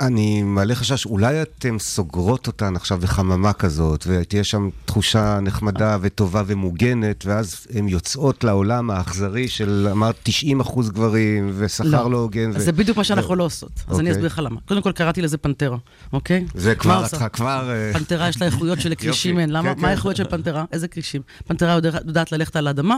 [0.00, 6.42] אני מעלה חשש, אולי אתן סוגרות אותן עכשיו בחממה כזאת, ותהיה שם תחושה נחמדה וטובה
[6.46, 12.56] ומוגנת, ואז הן יוצאות לעולם האכזרי של, אמרת, 90 אחוז גברים, ושכר לא הוגן.
[12.56, 13.70] אז זה בדיוק מה שאנחנו לא עושות.
[13.72, 14.12] אז אני אוקיי.
[14.12, 14.60] אסביר לך למה.
[14.68, 15.76] קודם כל קראתי לזה פנתרה,
[16.12, 16.44] אוקיי?
[16.54, 17.06] זה כבר?
[17.06, 17.70] אתה כבר...
[17.70, 19.40] אה, פנתרה יש לה איכויות שלכרישים יופי.
[19.42, 19.50] אין.
[19.50, 19.62] למה?
[19.74, 19.88] כן, מה כן.
[19.88, 20.64] האיכויות של פנתרה?
[20.72, 21.22] איזה כרישים?
[21.60, 22.96] יודע- יודעת ללכת על האדמה,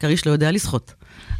[0.00, 0.94] כריש לא יודע לשחות.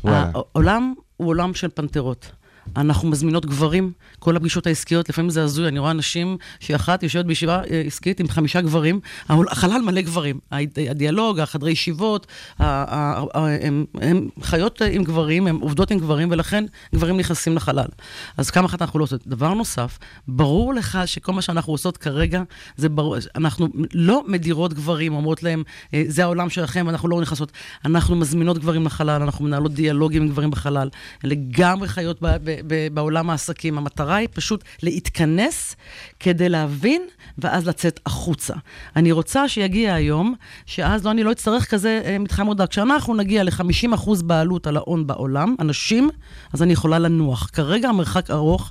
[0.04, 2.30] העולם הוא עולם של פנתרות.
[2.76, 7.62] אנחנו מזמינות גברים, כל הפגישות העסקיות, לפעמים זה הזוי, אני רואה נשים שאחת יושבת בישיבה
[7.70, 10.38] אה, עסקית עם חמישה גברים, החלל מלא גברים.
[10.50, 12.26] הד- הדיאלוג, החדרי ישיבות,
[12.59, 17.56] ה- ה- ה- הם- הם חיות עם גברים, הן עובדות עם גברים, ולכן גברים נכנסים
[17.56, 17.88] לחלל.
[18.37, 19.26] אז כמה אחת אנחנו לא עושות.
[19.26, 22.42] דבר נוסף, ברור לך שכל מה שאנחנו עושות כרגע,
[22.76, 25.62] זה ברור, אנחנו לא מדירות גברים, אומרות להם,
[25.94, 27.52] "אה, זה העולם שלכם, אנחנו לא נכנסות.
[27.85, 30.88] אנחנו מזמינות גברים לחלל, אנחנו מנהלות דיאלוגים עם גברים בחלל.
[31.24, 32.60] לגמרי חיות ב-
[32.92, 33.79] בעולם העסקים.
[33.79, 35.77] המטרה היא פשוט להתכנס
[36.20, 37.03] כדי להבין,
[37.38, 38.55] ואז לצאת החוצה.
[38.96, 40.35] אני רוצה שיגיע היום,
[40.66, 42.66] שאז לא, אני לא אצטרך כזה אה, מתחם הודעה.
[42.66, 46.11] כשאנחנו נגיע ל-50% בעלות על ההון בעולם, אנשים,
[46.53, 47.51] אז אני יכולה לנוח.
[47.53, 48.70] כרגע המרחק ארוך,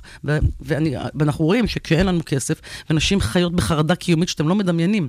[0.60, 5.08] ואני, ואנחנו רואים שכשאין לנו כסף, ונשים חיות בחרדה קיומית שאתם לא מדמיינים.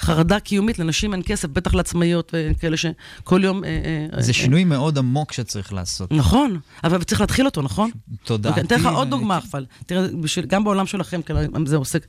[0.00, 3.64] חרדה קיומית, לנשים אין כסף, בטח לעצמאיות וכאלה שכל יום...
[3.64, 3.68] אה,
[4.14, 6.12] אה, זה אה, שינוי מאוד עמוק שצריך לעשות.
[6.12, 7.90] נכון, אבל צריך להתחיל אותו, נכון?
[8.24, 8.48] תודעתי.
[8.48, 10.06] אוקיי, אני אתן לך עוד דוגמה, אבל תראה,
[10.46, 11.20] גם בעולם שלכם,
[11.66, 12.06] זה עוסק.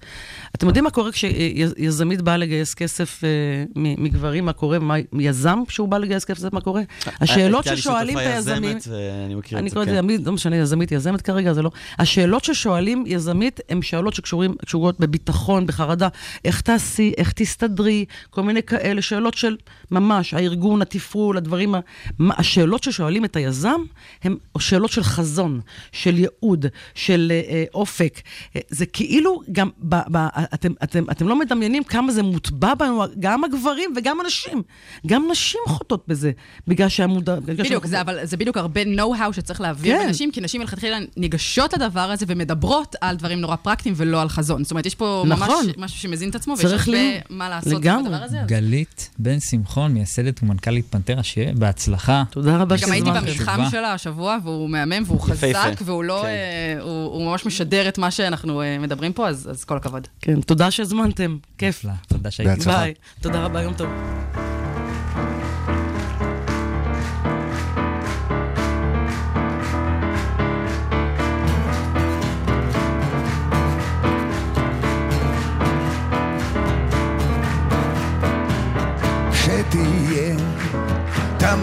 [0.56, 3.30] אתם יודעים מה קורה כשיזמית באה לגייס כסף אה,
[3.76, 4.78] מגברים, מה קורה?
[5.20, 6.82] יזם כשהוא בא לגייס כסף, מה קורה?
[7.22, 8.78] השאלות ששואלים את היזמים...
[8.90, 10.24] ואני מכיר אני את זה, כן.
[10.26, 11.72] לא משנה, יזמית, יזמת כרגע, זה לא.
[12.00, 16.08] השאלות ששואלים יזמית הן שאלות שקשורות בביטחון, בחרדה.
[16.46, 17.77] איך תעשי, איך תסתדרי,
[18.30, 19.58] כל מיני כאלה, שאלות של
[19.92, 21.80] ממש, הארגון, התפעול, הדברים, ה-
[22.20, 23.82] מה- השאלות ששואלים את היזם
[24.24, 25.60] הן שאלות של חזון,
[25.92, 28.22] של ייעוד, של אה, אה, אופק.
[28.56, 30.18] אה, זה כאילו גם, ב, ב,
[30.54, 34.62] אתם, אתם, אתם לא מדמיינים כמה זה מוטבע בנו, גם הגברים וגם הנשים.
[35.08, 36.32] גם נשים חוטאות בזה,
[36.68, 37.36] בגלל שהמודע...
[37.40, 40.08] בדיוק, זה, אבל זה בדיוק הרבה know-how שצריך להעביר כן.
[40.08, 44.64] בנשים, כי נשים מלכתחילה ניגשות לדבר הזה ומדברות על דברים נורא פרקטיים ולא על חזון.
[44.64, 45.48] זאת אומרת, יש פה נכון.
[45.66, 48.10] ממש משהו שמזין את עצמו, ויש הרבה לי- מה לעשות לגמרי.
[48.10, 48.38] בדבר הזה.
[48.46, 52.24] גלית בן שמחון, מייסדת ומנכ"לית פנתרה, שיהיה בהצלחה.
[52.30, 53.12] תודה רבה גם הייתי.
[53.12, 53.70] במתחם חשובה.
[53.70, 55.60] שלה השבוע, והוא מהמם והוא יפהפה.
[55.64, 56.20] חזק, והוא לא...
[56.22, 56.28] כן.
[56.28, 60.08] אה, הוא הוא ממש משדר את מה שאנחנו אה, מדברים פה, אז אז כל הכבוד.
[60.22, 61.78] כן, תודה שהזמנתם, כיף.
[61.78, 62.56] נפלא, תודה שהייתי.
[62.56, 62.78] בהצלחה.
[62.78, 62.94] ביי.
[63.22, 63.90] תודה רבה, יום טוב.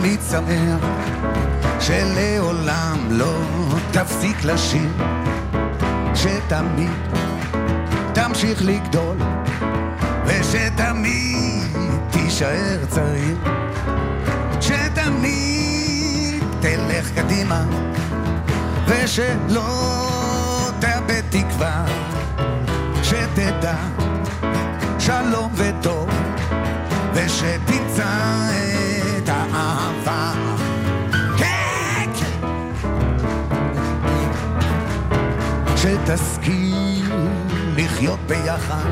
[0.05, 0.84] תמיד שמח,
[1.80, 3.38] שלעולם לא
[3.90, 4.90] תפסיק לשיר,
[6.14, 6.90] שתמיד
[8.12, 9.16] תמשיך לגדול,
[10.26, 11.62] ושתמיד
[12.11, 13.36] תישאר צעיר,
[14.61, 17.64] שתמיד תלך קדימה,
[18.86, 19.68] ושלא
[20.78, 21.84] תאבד תקווה,
[23.02, 23.76] שתדע
[24.98, 26.09] שלום וטוב.
[27.14, 28.05] ושתמצא
[28.50, 28.93] את
[29.28, 30.32] האהבה.
[31.38, 32.48] כן, כן.
[35.76, 37.02] שתשכיל
[37.76, 38.90] לחיות ביחד.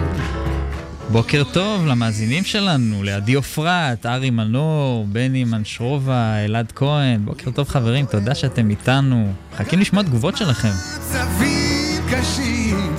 [1.11, 7.25] בוקר טוב למאזינים שלנו, לעדי עופרת, ארי מנור, בני מנשרובה, אלעד כהן.
[7.25, 9.33] בוקר טוב חברים, תודה שאתם איתנו.
[9.55, 10.69] מחכים לשמוע תגובות שלכם.
[10.69, 12.95] מצבים קשים,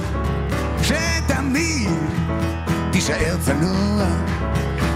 [0.84, 1.90] שתמיד
[2.92, 4.06] תישאר צנוע,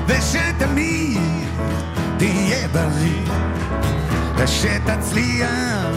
[0.07, 1.46] ושתמיד
[2.17, 3.31] תהיה בריא,
[4.37, 5.95] ושתצליח,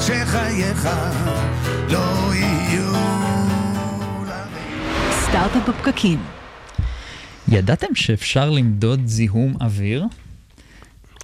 [0.00, 0.88] שחייך
[1.88, 2.92] לא יהיו...
[5.10, 6.18] סטארט-אפ בפקקים.
[7.48, 10.04] ידעתם שאפשר למדוד זיהום אוויר?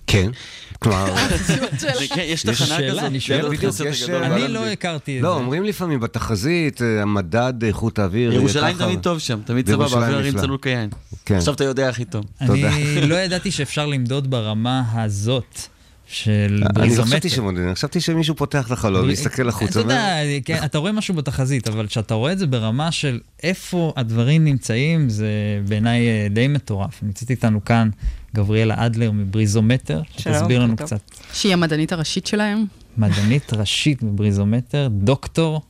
[0.06, 0.30] כן.
[0.78, 1.14] כלומר...
[2.14, 3.64] כן, יש תחנה כזאת, אני שואל אותך.
[4.10, 5.34] אה, אני לא הכרתי את לא, זה.
[5.34, 8.32] אומרים לפעמים בתחזית, אה, המדד איכות האוויר...
[8.32, 8.76] ירושלים.
[8.76, 10.38] תמיד טוב שם, תמיד סבבה, אוויר הרים.
[10.38, 10.90] צלול כיין.
[11.26, 11.34] כן.
[11.34, 12.24] עכשיו אתה יודע הכי טוב.
[12.40, 15.60] אני לא ידעתי שאפשר למדוד ברמה הזאת
[16.06, 17.10] של אני לא בריזומטר.
[17.10, 19.70] חשבתי שמודדים, אני חשבתי שמישהו פותח את החלון, מסתכל החוצה.
[19.70, 23.92] אתה יודע, כן, אתה רואה משהו בתחזית, אבל כשאתה רואה את זה ברמה של איפה
[23.96, 25.28] הדברים נמצאים, זה
[25.68, 27.02] בעיניי אה, די מטורף.
[27.02, 27.88] נמצאת איתנו כאן
[28.34, 30.76] גבריאלה אדלר מבריזומטר, שתסביר לנו.
[30.76, 31.00] קצת.
[31.32, 32.64] שהיא המדענית הראשית שלהם.
[32.96, 35.62] מדענית ראשית בבריזומטר, דוקטור.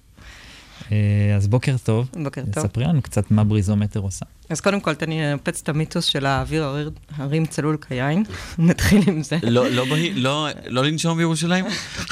[0.93, 0.97] אה,
[1.37, 2.09] אז בוקר טוב.
[2.23, 2.67] בוקר טוב.
[2.67, 4.27] ספרי לנו קצת מה בריזומטר עושה.
[4.51, 8.25] אז קודם כל, תן לי לנפץ את המיתוס של האוויר הרים- הרים צלול כיין.
[8.59, 9.37] נתחיל עם זה.
[9.43, 9.85] לא- לא
[10.15, 11.65] לא- לא לנשום בירושלים?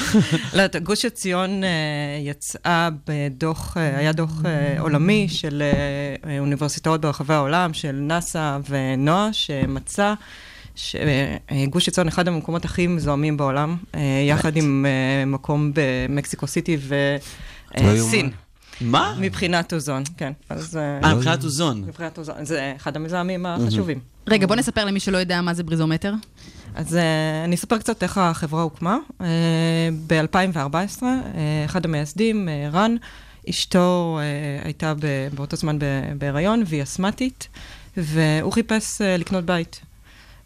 [0.57, 1.69] לא, גוש עציון אה,
[2.21, 5.63] יצאה בדוח, אה, היה דוח אה, עולמי של
[6.39, 10.13] אוניברסיטאות ברחבי העולם, של נאסא ונועה, שמצא
[10.75, 13.77] שגוש עציון אחד המקומות הכי מזוהמים בעולם,
[14.29, 14.85] יחד עם
[15.27, 16.77] מקום במקסיקו סיטי.
[17.83, 18.31] וסין.
[18.81, 19.15] מה?
[19.19, 20.33] מבחינת אוזון, כן.
[20.49, 20.77] אז...
[20.77, 21.81] אה, מבחינת אוזון.
[21.81, 23.99] מבחינת אוזון, זה אחד המזהמים החשובים.
[24.27, 26.13] רגע, בוא נספר למי שלא יודע מה זה בריזומטר.
[26.75, 26.97] אז uh,
[27.45, 28.97] אני אספר קצת איך החברה הוקמה.
[29.19, 29.23] Uh,
[30.07, 31.05] ב-2014, uh,
[31.65, 32.95] אחד המייסדים, uh, רן,
[33.49, 34.19] אשתו
[34.63, 34.93] הייתה
[35.33, 35.77] באותו זמן
[36.17, 37.47] בהיריון, והיא אסתמטית,
[37.97, 39.81] והוא חיפש לקנות בית.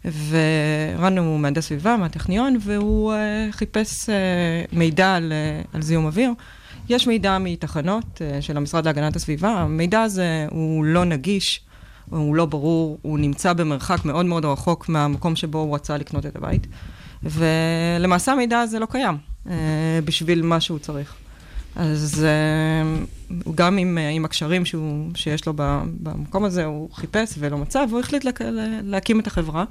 [0.04, 3.14] ורן הוא מהנדס סביבה מהטכניון, והוא
[3.50, 4.08] חיפש
[4.72, 5.32] מידע על,
[5.72, 6.32] על זיהום אוויר.
[6.88, 11.60] יש מידע מתחנות uh, של המשרד להגנת הסביבה, המידע הזה הוא לא נגיש,
[12.10, 16.36] הוא לא ברור, הוא נמצא במרחק מאוד מאוד רחוק מהמקום שבו הוא רצה לקנות את
[16.36, 16.66] הבית.
[17.22, 19.16] ולמעשה המידע הזה לא קיים
[19.46, 19.50] uh,
[20.04, 21.14] בשביל מה שהוא צריך.
[21.76, 22.26] אז
[23.30, 25.52] uh, גם עם, עם הקשרים שהוא, שיש לו
[26.02, 28.30] במקום הזה, הוא חיפש ולא מצא, והוא החליט לה-
[28.82, 29.64] להקים את החברה,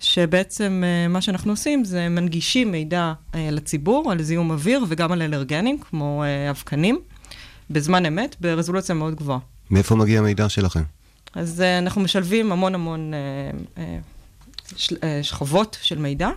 [0.00, 5.22] שבעצם uh, מה שאנחנו עושים זה מנגישים מידע uh, לציבור על זיהום אוויר וגם על
[5.22, 6.98] אלרגנים, כמו uh, אבקנים,
[7.70, 9.38] בזמן אמת, ברזולוציה מאוד גבוהה.
[9.70, 10.82] מאיפה מגיע המידע שלכם?
[11.34, 13.12] אז אנחנו משלבים המון המון
[15.22, 16.30] שכבות של מידע,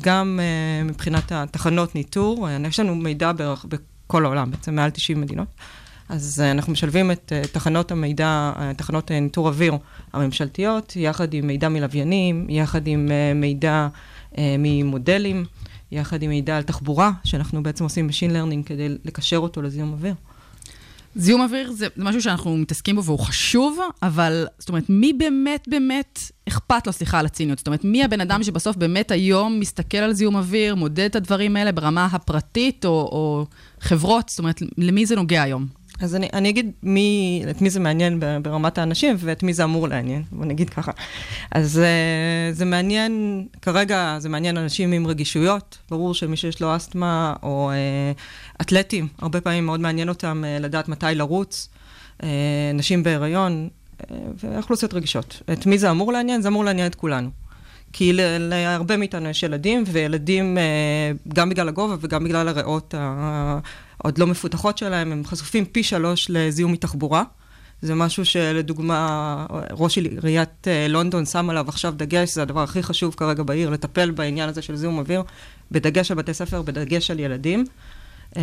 [0.00, 0.40] גם
[0.84, 3.32] מבחינת התחנות ניטור, יש לנו מידע
[3.68, 5.48] בכל העולם, בעצם מעל 90 מדינות.
[6.08, 9.74] אז uh, אנחנו משלבים את uh, תחנות המידע, uh, תחנות ניטור אוויר
[10.12, 13.88] הממשלתיות, יחד עם מידע מלוויינים, יחד עם מידע
[14.38, 15.44] ממודלים,
[15.92, 20.14] יחד עם מידע על תחבורה, שאנחנו בעצם עושים Machine Learning כדי לקשר אותו לזיהום אוויר.
[21.16, 26.20] זיהום אוויר זה משהו שאנחנו מתעסקים בו והוא חשוב, אבל זאת אומרת, מי באמת באמת
[26.48, 27.58] אכפת לו, סליחה על הציניות?
[27.58, 31.56] זאת אומרת, מי הבן אדם שבסוף באמת היום מסתכל על זיהום אוויר, מודד את הדברים
[31.56, 33.46] האלה ברמה הפרטית או, או
[33.80, 34.28] חברות?
[34.28, 35.77] זאת אומרת, למי זה נוגע היום?
[36.00, 39.88] אז אני, אני אגיד מי, את מי זה מעניין ברמת האנשים ואת מי זה אמור
[39.88, 40.92] לעניין, בוא נגיד ככה.
[41.52, 47.34] אז uh, זה מעניין, כרגע זה מעניין אנשים עם רגישויות, ברור שמי שיש לו אסתמה
[47.42, 51.68] או uh, אתלטים, הרבה פעמים מאוד מעניין אותם uh, לדעת מתי לרוץ,
[52.74, 53.68] נשים בהיריון
[54.44, 55.42] ואוכלוסיות רגישות.
[55.52, 56.42] את מי זה אמור לעניין?
[56.42, 57.30] זה אמור לעניין את כולנו.
[57.92, 64.26] כי להרבה מאיתנו יש ילדים, וילדים, אה, גם בגלל הגובה וגם בגלל הריאות העוד לא
[64.26, 67.22] מפותחות שלהם, הם חשופים פי שלוש לזיהום מתחבורה.
[67.82, 73.14] זה משהו שלדוגמה, ראש עיריית אה, לונדון שם עליו עכשיו דגש, זה הדבר הכי חשוב
[73.14, 75.22] כרגע בעיר, לטפל בעניין הזה של זיהום אוויר,
[75.70, 77.64] בדגש על בתי ספר, בדגש על ילדים.
[78.36, 78.42] אה,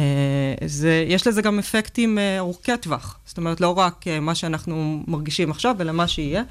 [0.65, 3.19] זה, יש לזה גם אפקטים ארוכי טווח.
[3.25, 6.43] זאת אומרת, לא רק מה שאנחנו מרגישים עכשיו, אלא מה שיהיה.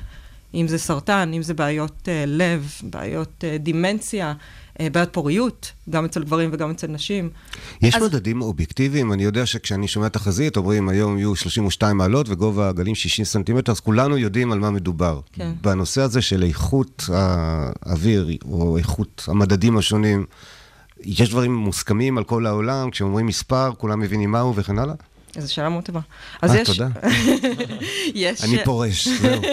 [0.54, 4.32] אם זה סרטן, אם זה בעיות אה, לב, בעיות אה, דימנציה,
[4.80, 7.30] אה, בעיות פוריות, גם אצל גברים וגם אצל נשים.
[7.82, 9.12] יש אז- מדדים אובייקטיביים?
[9.12, 13.80] אני יודע שכשאני שומע תחזית, אומרים היום יהיו 32 מעלות וגובה הגלים 60 סנטימטר, אז
[13.80, 15.20] כולנו יודעים על מה מדובר.
[15.32, 15.52] כן.
[15.62, 20.24] בנושא הזה של איכות האוויר, או איכות המדדים השונים,
[21.04, 24.94] יש דברים מוסכמים על כל העולם, כשאומרים מספר, כולם מבינים מהו וכן הלאה?
[25.38, 26.00] זו שאלה מאוד טובה.
[26.44, 26.68] אה, יש...
[26.68, 26.88] תודה.
[28.14, 28.44] יש...
[28.44, 29.42] אני פורש, זהו.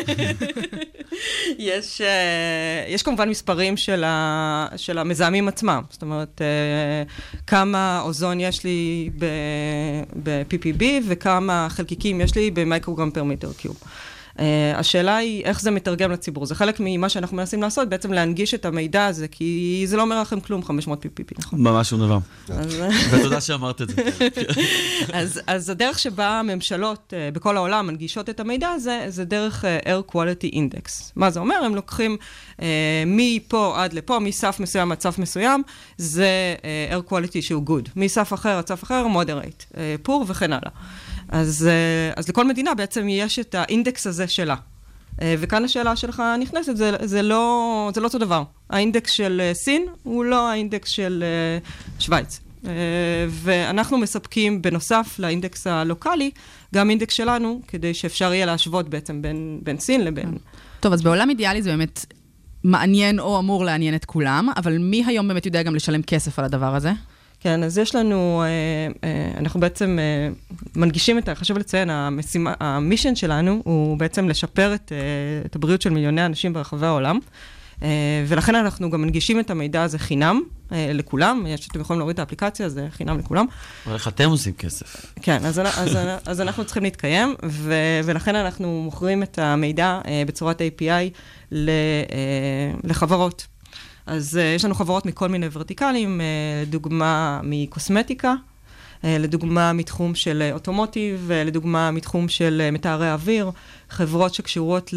[1.60, 5.82] יש, אה, יש כמובן מספרים של, ה, של המזהמים עצמם.
[5.90, 7.04] זאת אומרת, אה,
[7.48, 9.10] כמה אוזון יש לי
[10.24, 13.78] ב-PPB וכמה חלקיקים יש לי במייקרוגרם פר מיטר קיוב.
[14.42, 14.44] Uh,
[14.76, 16.46] השאלה היא איך זה מתרגם לציבור.
[16.46, 20.22] זה חלק ממה שאנחנו מנסים לעשות, בעצם להנגיש את המידע הזה, כי זה לא אומר
[20.22, 21.62] לכם כלום, 500 PPP, נכון?
[21.62, 22.18] ממש שום דבר.
[23.12, 24.04] ותודה שאמרת את זה.
[25.14, 29.86] אז, אז הדרך שבה הממשלות uh, בכל העולם מנגישות את המידע הזה, זה דרך uh,
[29.86, 31.12] Air Quality Index.
[31.16, 31.56] מה זה אומר?
[31.66, 32.18] הם לוקחים
[32.58, 32.62] uh,
[33.06, 35.64] מפה עד לפה, מסף מסוים עד סף מסוים,
[35.98, 37.90] זה uh, Air Quality שהוא good.
[37.96, 40.72] מסף אחר עד סף אחר, moderate, uh, פור וכן הלאה.
[41.32, 44.56] אז, uh, אז לכל מדינה בעצם יש את האינדקס הזה שלה.
[44.56, 48.44] Uh, וכאן השאלה שלך נכנסת, זה, זה, לא, זה לא אותו דבר.
[48.70, 51.24] האינדקס של uh, סין הוא לא האינדקס של
[52.00, 52.40] שווייץ.
[53.30, 56.32] ואנחנו מספקים בנוסף לאינדקס הלוקאלי,
[56.76, 60.38] גם אינדקס שלנו, כדי שאפשר יהיה להשוות בעצם בין, בין סין לבין...
[60.80, 62.06] טוב, אז בעולם אידיאלי זה באמת
[62.64, 66.46] מעניין או אמור לעניין את כולם, אבל מי היום באמת יודע גם לשלם כסף על
[66.46, 66.92] הדבר הזה?
[67.42, 68.48] כן, אז יש לנו, אה,
[69.04, 70.30] אה, אנחנו בעצם אה,
[70.76, 71.30] מנגישים את.
[71.30, 74.92] חשוב לציין, המשימה, המישן שלנו הוא בעצם לשפר את,
[75.46, 77.20] את הבריאות של מיליוני אנשים ברחבי העולם.
[78.28, 81.46] ולכן אנחנו גם מנגישים את המידע הזה חינם לכולם.
[81.48, 83.46] יש, אתם יכולים להוריד את האפליקציה, זה חינם לכולם.
[83.86, 85.06] אבל איך אתם עושים כסף?
[85.22, 87.74] כן, אז, אז, אז אנחנו צריכים להתקיים, ו,
[88.04, 91.18] ולכן אנחנו מוכרים את המידע בצורת API
[91.52, 91.70] ל,
[92.84, 93.48] לחברות.
[94.06, 96.24] אז uh, יש לנו חברות מכל מיני ורטיקלים, uh,
[96.68, 98.34] לדוגמה מקוסמטיקה,
[99.02, 103.52] uh, לדוגמה מתחום של אוטומוטיב, uh, לדוגמה מתחום של uh, מטהרי אוויר,
[103.90, 104.94] חברות שקשורות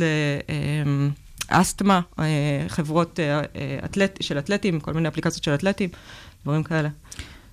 [1.51, 2.21] לאסתמה, uh,
[2.69, 5.91] חברות uh, uh, אתלט, של אתלטים, כל מיני אפליקציות של אתלטים,
[6.45, 6.89] דברים כאלה.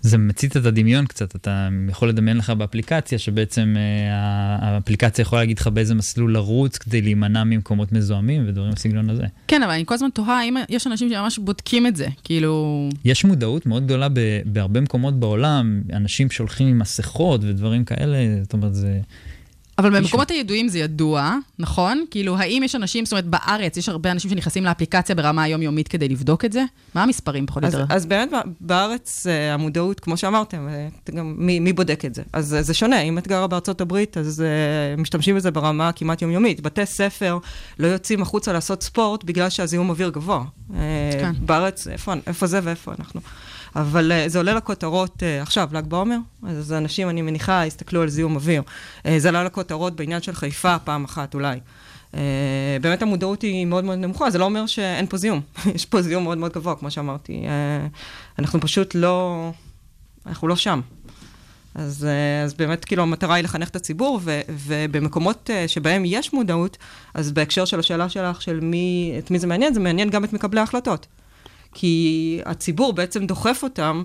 [0.01, 5.59] זה מצית את הדמיון קצת, אתה יכול לדמיין לך באפליקציה, שבעצם אה, האפליקציה יכולה להגיד
[5.59, 9.23] לך באיזה מסלול לרוץ כדי להימנע ממקומות מזוהמים ודברים בסגנון הזה.
[9.47, 12.89] כן, אבל אני כל הזמן תוהה האם יש אנשים שממש בודקים את זה, כאילו...
[13.05, 18.53] יש מודעות מאוד גדולה ב- בהרבה מקומות בעולם, אנשים שהולכים עם מסכות ודברים כאלה, זאת
[18.53, 18.99] אומרת, זה...
[19.77, 22.05] אבל במקומות הידועים זה ידוע, נכון?
[22.11, 26.09] כאילו, האם יש אנשים, זאת אומרת, בארץ יש הרבה אנשים שנכנסים לאפליקציה ברמה היומיומית כדי
[26.09, 26.63] לבדוק את זה?
[26.95, 27.85] מה המספרים פחות או יותר?
[27.89, 32.21] אז באמת בארץ אה, המודעות, כמו שאמרתם, אה, גם מי, מי בודק את זה?
[32.33, 34.43] אז אה, זה שונה, אם את גרה בארצות הברית, אז
[34.97, 36.61] uh, משתמשים בזה ברמה כמעט יומיומית.
[36.61, 37.37] בתי ספר
[37.79, 40.43] לא יוצאים החוצה לעשות ספורט בגלל שהזיהום אוויר גבוה.
[41.19, 41.31] כן.
[41.39, 43.21] בארץ, איפה, איפה זה ואיפה אנחנו?
[43.75, 46.17] אבל uh, זה עולה לכותרות uh, עכשיו, ל"ג בעומר,
[46.47, 48.61] אז אנשים, אני מניחה, יסתכלו על זיהום אוויר.
[49.03, 51.59] Uh, זה עלה לכותרות בעניין של חיפה פעם אחת אולי.
[52.11, 52.15] Uh,
[52.81, 55.41] באמת המודעות היא מאוד מאוד נמוכה, זה לא אומר שאין פה זיהום.
[55.75, 57.43] יש פה זיהום מאוד מאוד גבוה, כמו שאמרתי.
[57.43, 59.49] Uh, אנחנו פשוט לא...
[60.25, 60.81] אנחנו לא שם.
[61.75, 62.07] אז,
[62.43, 66.77] אז באמת, כאילו, המטרה היא לחנך את הציבור, ו, ובמקומות שבהם יש מודעות,
[67.13, 70.33] אז בהקשר של השאלה שלך, של מי, את מי זה מעניין, זה מעניין גם את
[70.33, 71.07] מקבלי ההחלטות.
[71.73, 74.03] כי הציבור בעצם דוחף אותם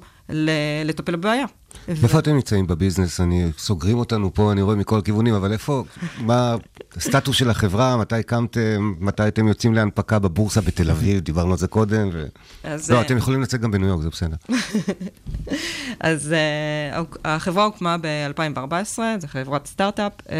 [0.84, 1.46] לטפל בבעיה.
[1.88, 3.20] איפה אתם נמצאים בביזנס?
[3.20, 5.84] אני, סוגרים אותנו פה, אני רואה מכל הכיוונים, אבל איפה,
[6.18, 6.56] מה
[6.96, 11.66] הסטטוס של החברה, מתי קמתם, מתי אתם יוצאים להנפקה בבורסה בתל אביב, דיברנו על זה
[11.66, 12.26] קודם, ו...
[12.64, 14.36] אז, לא, אה, אתם יכולים לצאת גם בניו יורק, זה בסדר.
[16.00, 20.12] אז uh, החברה הוקמה ב-2014, זו חברת סטארט-אפ.
[20.26, 20.30] Um,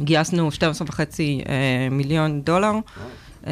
[0.00, 1.00] גייסנו 12.5 uh,
[1.90, 2.72] מיליון דולר.
[3.44, 3.46] Um,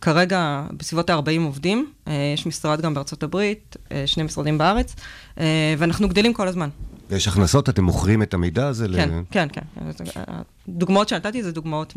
[0.00, 4.94] כרגע בסביבות ה-40 עובדים, uh, יש משרד גם בארצות הברית, uh, שני משרדים בארץ,
[5.36, 5.40] uh,
[5.78, 6.68] ואנחנו גדלים כל הזמן.
[7.10, 8.86] יש הכנסות, אתם מוכרים את המידע הזה?
[8.96, 9.22] כן, ל...
[9.30, 9.62] כן, כן.
[10.68, 11.94] דוגמאות שנתתי זה דוגמאות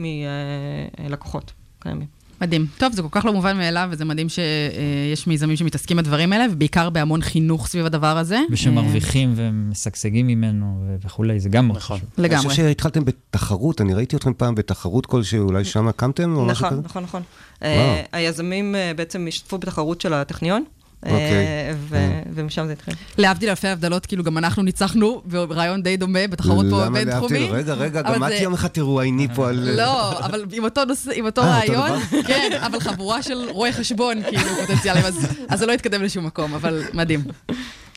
[1.00, 2.08] מלקוחות קיימים.
[2.44, 2.68] מדהים.
[2.78, 6.90] טוב, זה כל כך לא מובן מאליו, וזה מדהים שיש מיזמים שמתעסקים בדברים האלה, ובעיקר
[6.90, 8.40] בהמון חינוך סביב הדבר הזה.
[8.52, 11.98] ושמרוויחים ומשגשגים ממנו וכולי, זה גם מאוד נכון.
[11.98, 12.10] חשוב.
[12.18, 12.50] אני לגמרי.
[12.50, 16.78] חושב שהתחלתם בתחרות, אני ראיתי אתכם פעם בתחרות כלשהי, אולי שם קמתם או משהו נכון,
[16.78, 16.88] כזה?
[16.88, 17.22] נכון, נכון.
[17.62, 17.74] וואו.
[17.74, 20.64] אה, היזמים אה, בעצם השתתפו בתחרות של הטכניון.
[21.06, 21.76] אה, אוקיי.
[21.90, 22.94] ו- ומשם זה התחיל.
[23.18, 27.50] להבדיל אלפי הבדלות, כאילו גם אנחנו ניצחנו ברעיון די דומה בתחרות פה בינתחומי.
[27.52, 29.70] רגע, רגע, גם את יום אחד תרואייני פה על...
[29.78, 34.24] לא, אבל עם אותו נושא, עם אותו אה, רעיון, כן, אבל חבורה של רואי חשבון,
[34.24, 35.28] כאילו, פוטנציאליים, אז-
[35.60, 37.24] זה לא יתקדם לשום מקום, אבל מדהים.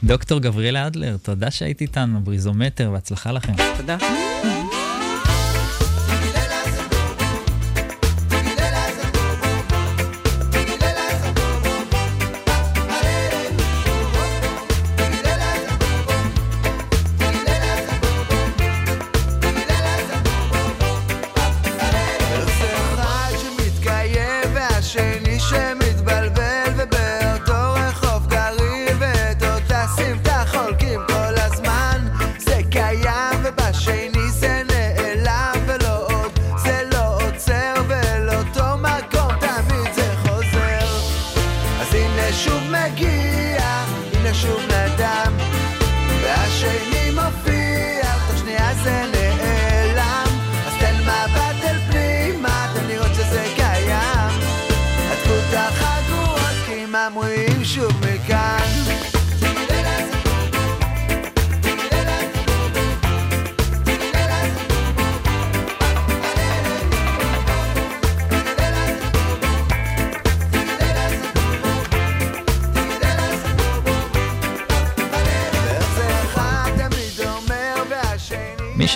[0.05, 3.53] דוקטור גבריאלה אדלר, תודה שהיית איתנו, בריזומטר, והצלחה לכם.
[3.77, 3.97] תודה.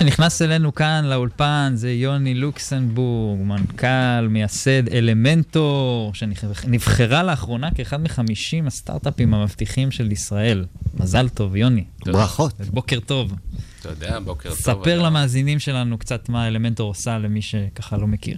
[0.01, 9.33] שנכנס אלינו כאן לאולפן זה יוני לוקסנבורג, מנכ"ל, מייסד אלמנטור, שנבחרה לאחרונה כאחד מחמישים הסטארט-אפים
[9.33, 10.65] המבטיחים של ישראל.
[10.93, 11.83] מזל טוב, יוני.
[12.05, 12.53] ברכות.
[12.61, 13.33] בוקר טוב.
[13.81, 14.57] תודה, בוקר טוב.
[14.57, 18.37] ספר למאזינים שלנו קצת מה אלמנטור עושה למי שככה לא מכיר.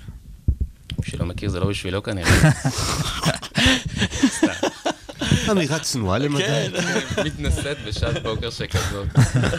[0.99, 2.29] מי שלא מכיר זה לא בשבילו כנראה.
[5.57, 6.43] אמירה צנועה למדי.
[6.43, 6.71] כן,
[7.25, 9.07] מתנשאת בשעת בוקר שכזאת.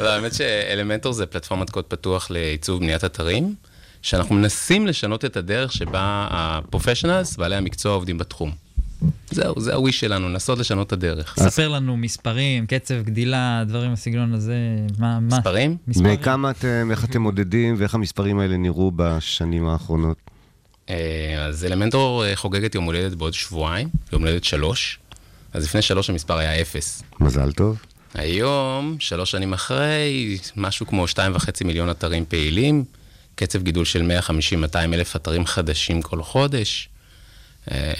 [0.00, 3.54] לא, האמת שאלמנטור זה פלטפורמת קוד פתוח לעיצוב בניית אתרים,
[4.02, 8.50] שאנחנו מנסים לשנות את הדרך שבה הפרופשיונלס, בעלי המקצוע עובדים בתחום.
[9.30, 11.36] זהו, זה הוויש שלנו, לנסות לשנות את הדרך.
[11.38, 14.54] ספר לנו מספרים, קצב גדילה, דברים בסגנון הזה,
[14.98, 15.20] מה...
[15.20, 15.76] מה- מספרים?
[15.86, 20.16] מכמה אתם, איך אתם מודדים ואיך המספרים האלה נראו בשנים האחרונות?
[20.90, 20.96] אה,
[21.48, 24.98] אז אלמנטור אה, חוגגת יום הולדת בעוד שבועיים, יום הולדת שלוש.
[25.54, 27.02] אז לפני שלוש המספר היה אפס.
[27.20, 27.78] מזל טוב.
[28.14, 32.84] היום, שלוש שנים אחרי, משהו כמו שתיים וחצי מיליון אתרים פעילים,
[33.34, 34.10] קצב גידול של
[34.72, 36.88] 150-200 אלף אתרים חדשים כל חודש.
[37.70, 37.92] אה,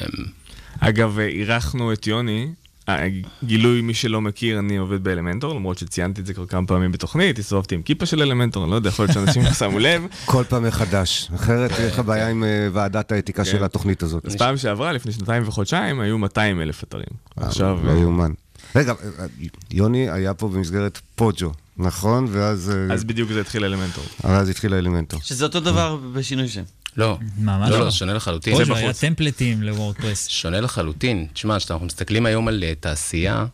[0.81, 2.49] אגב, אה, אירחנו את יוני.
[2.89, 3.09] אה,
[3.45, 7.39] גילוי, מי שלא מכיר, אני עובד באלמנטור, למרות שציינתי את זה כבר כמה פעמים בתוכנית,
[7.39, 10.03] הסתובבתי עם כיפה של אלמנטור, אני לא יודע, יכול להיות שאנשים שמו לב.
[10.25, 13.51] כל פעם מחדש, אחרת יש לך בעיה עם אה, ועדת האתיקה כן.
[13.51, 14.27] של התוכנית הזאת.
[14.27, 17.07] אז פעם שעברה, לפני שנתיים וחודשיים, היו 200 אלף אתרים.
[17.37, 17.79] עכשיו...
[17.85, 18.33] לא אה, יאומן.
[18.77, 19.27] רגע, אה,
[19.71, 22.27] יוני היה פה במסגרת פוג'ו, נכון?
[22.31, 22.73] ואז...
[22.75, 24.05] אה, אז בדיוק זה התחיל אלמנטור.
[24.23, 25.21] אז התחיל האלמנטור.
[25.23, 26.63] שזה אותו דבר בשינוי שם.
[26.97, 27.85] לא, ממש לא, לא.
[27.85, 28.57] לא, שונה לחלוטין.
[28.57, 30.29] פוז'ו היה טמפלטים לוורדפרס.
[30.29, 31.27] שונה לחלוטין.
[31.33, 33.47] תשמע, כשאנחנו מסתכלים היום על אה, תעשייה,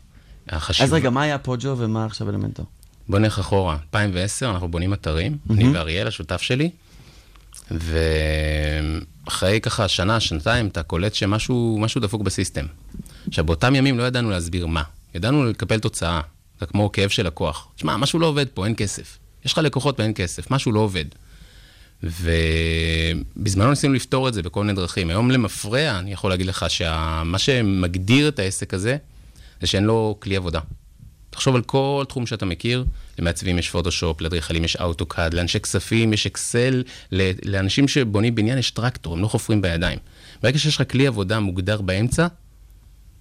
[0.48, 0.84] החשיבה...
[0.84, 2.66] אז רגע, מה היה פוג'ו ומה עכשיו אלמנטור?
[3.08, 3.76] בוא נלך אחורה.
[3.82, 5.68] 2010, אנחנו בונים אתרים, אני.
[5.68, 6.70] ואריאל, השותף שלי,
[7.70, 12.66] ואחרי ככה שנה, שנתיים, אתה קולט שמשהו משהו דפוק בסיסטם.
[13.28, 14.82] עכשיו, באותם ימים לא ידענו להסביר מה.
[15.14, 16.20] ידענו לקבל תוצאה.
[16.60, 17.68] זה כמו כאב של לקוח.
[17.76, 19.18] תשמע, משהו לא עובד פה, אין כסף.
[19.44, 21.04] יש לך לקוחות ואין כסף, משהו לא עובד.
[22.02, 25.10] ובזמנו ניסינו לפתור את זה בכל מיני דרכים.
[25.10, 28.96] היום למפרע, אני יכול להגיד לך שמה שמגדיר את העסק הזה,
[29.60, 30.60] זה שאין לו כלי עבודה.
[31.30, 32.84] תחשוב על כל תחום שאתה מכיר,
[33.18, 36.82] למעצבים יש פוטושופ, לאדריכלים יש אוטוקאד, לאנשי כספים יש אקסל,
[37.44, 39.98] לאנשים שבונים בניין יש טרקטור, הם לא חופרים בידיים.
[40.42, 42.26] ברגע שיש לך כלי עבודה מוגדר באמצע,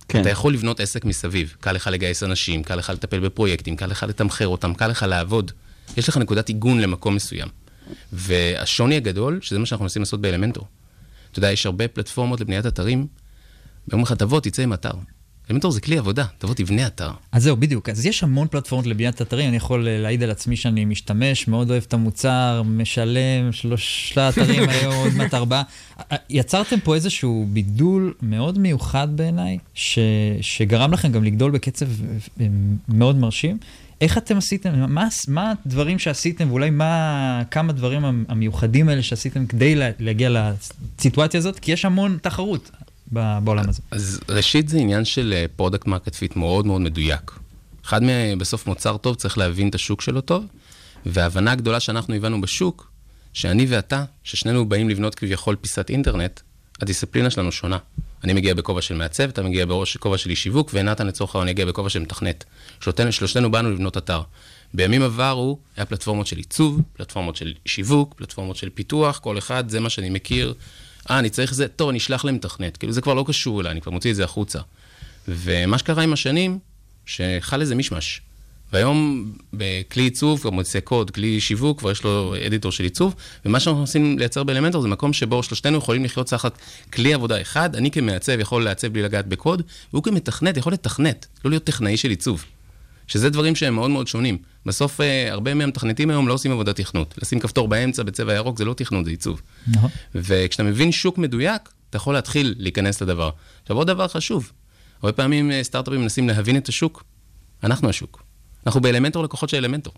[0.07, 0.21] כן.
[0.21, 1.55] אתה יכול לבנות עסק מסביב.
[1.59, 5.51] קל לך לגייס אנשים, קל לך לטפל בפרויקטים, קל לך לתמחר אותם, קל לך לעבוד.
[5.97, 7.47] יש לך נקודת עיגון למקום מסוים.
[8.13, 10.67] והשוני הגדול, שזה מה שאנחנו מנסים לעשות באלמנטור.
[11.31, 13.07] אתה יודע, יש הרבה פלטפורמות לבניית אתרים,
[13.87, 14.91] ואומרים לך, תבוא, תצא עם אתר.
[15.49, 17.11] אלמנטור זה כלי עבודה, תבוא, תבנה אתר.
[17.31, 17.89] אז זהו, בדיוק.
[17.89, 21.71] אז יש המון פלטפורמות לבניית אתרים, אני יכול אה, להעיד על עצמי שאני משתמש, מאוד
[21.71, 25.63] אוהב את המוצר, משלם, שלושה אתרים היום, עוד מעט ארבעה.
[25.99, 29.99] אה, יצרתם פה איזשהו בידול מאוד מיוחד בעיניי, ש...
[30.41, 31.87] שגרם לכם גם לגדול בקצב
[32.41, 32.47] אה,
[32.89, 33.57] מאוד מרשים.
[34.01, 39.75] איך אתם עשיתם, מה, מה הדברים שעשיתם, ואולי מה, כמה דברים המיוחדים האלה שעשיתם כדי
[39.75, 41.59] לה, להגיע לסיטואציה הזאת?
[41.59, 42.71] כי יש המון תחרות
[43.11, 43.81] בעולם הזה.
[43.91, 47.31] אז ראשית זה עניין של product market fit מאוד מאוד מדויק.
[47.85, 50.45] אחד מהם, בסוף מוצר טוב, צריך להבין את השוק שלו טוב,
[51.05, 52.91] וההבנה הגדולה שאנחנו הבנו בשוק,
[53.33, 56.39] שאני ואתה, ששנינו באים לבנות כביכול פיסת אינטרנט,
[56.81, 57.77] הדיסציפלינה שלנו שונה.
[58.23, 61.65] אני מגיע בכובע של מעצב, אתה מגיע בכובע של איש שיווק, ונתן לצורך העניין יגיע
[61.65, 62.45] בכובע של מתכנת.
[63.11, 64.21] שלושתנו באנו לבנות אתר.
[64.73, 69.79] בימים עברו היה פלטפורמות של עיצוב, פלטפורמות של שיווק, פלטפורמות של פיתוח, כל אחד, זה
[69.79, 70.53] מה שאני מכיר.
[71.09, 72.77] אה, אני צריך זה, טוב, אני אשלח למתכנת.
[72.77, 74.59] כאילו, זה כבר לא קשור אליי, אני כבר מוציא את זה החוצה.
[75.27, 76.59] ומה שקרה עם השנים,
[77.05, 78.21] שחל איזה מישמש.
[78.73, 83.15] והיום בכלי עיצוב, כבר מוצא קוד, כלי שיווק, כבר יש לו אדיטור של עיצוב,
[83.45, 86.57] ומה שאנחנו מנסים לייצר באלמנטור זה מקום שבו שלושתנו יכולים לחיות תחת
[86.93, 89.61] כלי עבודה אחד, אני כמעצב יכול לעצב בלי לגעת בקוד,
[89.93, 92.45] והוא כמתכנת יכול לתכנת, לא להיות טכנאי של עיצוב.
[93.07, 94.37] שזה דברים שהם מאוד מאוד שונים.
[94.65, 97.15] בסוף, אה, הרבה מהמתכנתים היום לא עושים עבודת תכנות.
[97.21, 99.41] לשים כפתור באמצע בצבע ירוק זה לא תכנות, זה עיצוב.
[99.67, 99.89] נכון.
[100.15, 103.29] וכשאתה מבין שוק מדויק, אתה יכול להתחיל להיכנס לדבר.
[103.61, 104.51] עכשיו, עוד דבר חשוב,
[105.01, 107.03] הרבה פעמים אה, סטארט-אפים מנסים להבין את השוק,
[107.63, 108.28] אנחנו השוק.
[108.65, 109.93] אנחנו באלמנטור לקוחות של אלמנטור.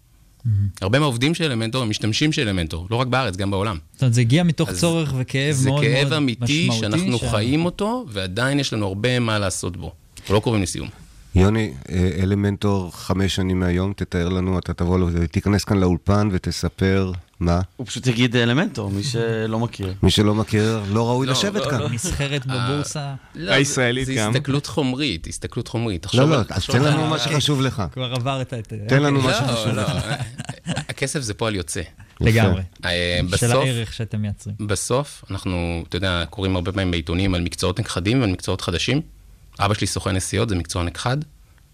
[0.82, 3.78] הרבה מהעובדים של אלמנטור הם משתמשים של אלמנטור, לא רק בארץ, גם בעולם.
[3.94, 6.18] זאת אומרת, זה הגיע מתוך צורך וכאב זה מאוד מאוד כאב משמעותי.
[6.18, 9.92] אמיתי שאנחנו שה- חיים אותו, ועדיין יש לנו הרבה מה לעשות בו.
[10.20, 10.90] אנחנו לא קרובים לסיום.
[11.36, 17.12] יוני, אה, אלמנטור חמש שנים מהיום, תתאר לנו, אתה תבוא, לו- תיכנס כאן לאולפן ותספר
[17.40, 17.62] מה.
[17.78, 19.94] הוא פשוט יגיד אלמנטור, מי שלא מכיר.
[20.04, 21.80] מי שלא מכיר, לא ראוי לא, לשבת לא, כאן.
[21.80, 21.90] לא.
[21.90, 23.14] נסחרת בבורסה.
[23.36, 24.32] לא, הישראלית זה גם.
[24.36, 26.08] הסתכלות חומרית, הסתכלות חומרית.
[26.14, 27.84] לא, לא, אז תן לנו מה שחשוב לך.
[27.92, 28.54] כבר עבר את.
[28.88, 29.92] תן לנו מה לא, שחשוב לך.
[30.66, 31.82] הכסף זה פועל יוצא.
[32.22, 32.62] לגמרי.
[32.86, 34.56] אה, של הערך שאתם מייצרים.
[34.60, 39.02] בסוף, אנחנו, אתה יודע, קוראים הרבה פעמים בעיתונים על מקצועות נכחדים ועל מקצועות חדשים.
[39.60, 41.18] אבא שלי סוכן נסיעות, זה מקצוע נכחד,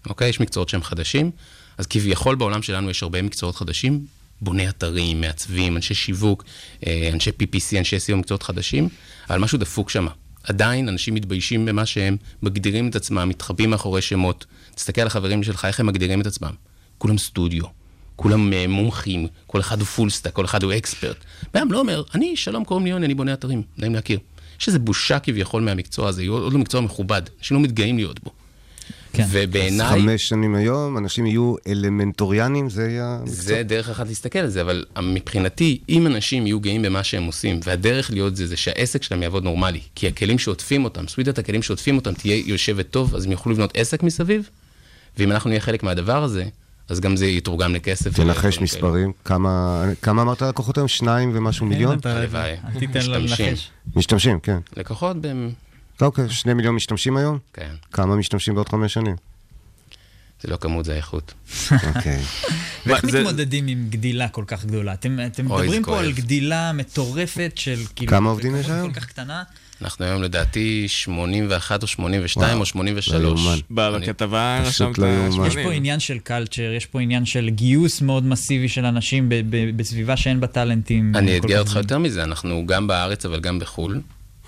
[0.06, 0.28] אוקיי?
[0.28, 1.30] יש מקצועות שהם חדשים,
[1.78, 4.06] אז כביכול בעולם שלנו יש הרבה מקצועות חדשים,
[4.40, 6.44] בוני אתרים, מעצבים, אנשי שיווק,
[6.86, 8.88] אה, אנשי PPC, אנשי SEO, מקצועות חדשים,
[9.30, 10.06] אבל משהו דפוק שם.
[10.42, 14.46] עדיין אנשים מתביישים במה שהם מגדירים את עצמם, מתחבאים מאחורי שמות.
[14.74, 16.50] תסתכל על החברים שלך, איך הם מגדירים את עצמם.
[16.98, 17.64] כולם סטודיו,
[18.16, 21.16] כולם אה, מומחים, כל אחד הוא full stack, כל אחד הוא expert.
[21.54, 24.18] בן אדם לא אומר, אני, שלום, קוראים לי יוני, אני בונה אתרים, נעים להכיר.
[24.60, 28.24] יש איזו בושה כביכול מהמקצוע הזה, הוא עוד לא מקצוע מכובד, אנשים לא מתגאים להיות
[28.24, 28.30] בו.
[29.12, 29.24] כן.
[29.30, 29.88] ובעיניי...
[29.88, 33.34] חמש שנים היום, אנשים יהיו אלמנטוריאנים, זה יהיה המקצוע.
[33.34, 37.60] זה דרך אחת להסתכל על זה, אבל מבחינתי, אם אנשים יהיו גאים במה שהם עושים,
[37.64, 41.96] והדרך להיות זה, זה שהעסק שלהם יעבוד נורמלי, כי הכלים שעוטפים אותם, סווידת הכלים שעוטפים
[41.96, 44.50] אותם תהיה יושבת טוב, אז הם יוכלו לבנות עסק מסביב,
[45.18, 46.44] ואם אנחנו נהיה חלק מהדבר הזה,
[46.88, 48.16] אז גם זה יתורגם לכסף.
[48.16, 50.88] תנחש מספרים, כמה כמה אמרת לקוחות היום?
[50.88, 51.98] שניים ומשהו מיליון?
[52.04, 52.50] הלוואי.
[52.50, 53.18] אל תיתן לו.
[53.18, 53.70] לנחש.
[53.96, 54.58] משתמשים, כן.
[54.76, 55.26] לקוחות ב...
[56.00, 57.38] אוקיי, שני מיליון משתמשים היום?
[57.52, 57.74] כן.
[57.92, 59.16] כמה משתמשים בעוד חמש שנים?
[60.42, 61.34] זה לא כמות, זה איכות.
[61.72, 62.18] אוקיי.
[62.86, 64.92] ואיך מתמודדים עם גדילה כל כך גדולה?
[64.92, 66.12] אתם מדברים פה על.
[66.12, 68.10] גדילה מטורפת של כאילו...
[68.10, 68.92] כמה עובדים יש היום?
[68.92, 69.42] כל כך קטנה.
[69.82, 73.62] אנחנו היום לדעתי 81 או 82 וואו, או 83.
[73.70, 73.98] לא.
[73.98, 75.46] בכתבה רשמת לא יאומן.
[75.46, 79.28] יש פה עניין של קלצ'ר, יש פה עניין של גיוס מאוד מסיבי של אנשים
[79.76, 81.12] בסביבה שאין בה טאלנטים.
[81.16, 81.76] אני אתגר אותך.
[81.76, 84.00] יותר מזה, אנחנו גם בארץ אבל גם בחו"ל.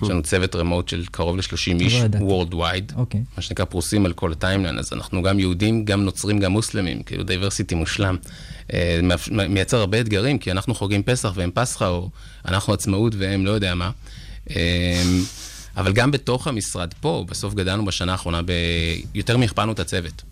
[0.03, 2.25] יש לנו צוות remote של קרוב ל-30 איש, לא ידעתי.
[2.25, 3.23] Worldwide, אוקיי.
[3.37, 7.03] מה שנקרא פרוסים על כל ה timeline, אז אנחנו גם יהודים, גם נוצרים, גם מוסלמים,
[7.03, 8.17] כאילו diversity מושלם.
[8.73, 9.01] אה,
[9.31, 12.11] מייצר הרבה אתגרים, כי אנחנו חוגגים פסח והם פסחא, או
[12.45, 13.91] אנחנו עצמאות והם לא יודע מה.
[14.57, 15.03] אה,
[15.77, 20.23] אבל גם בתוך המשרד פה, בסוף גדלנו בשנה האחרונה, ביותר מהכפלנו את הצוות.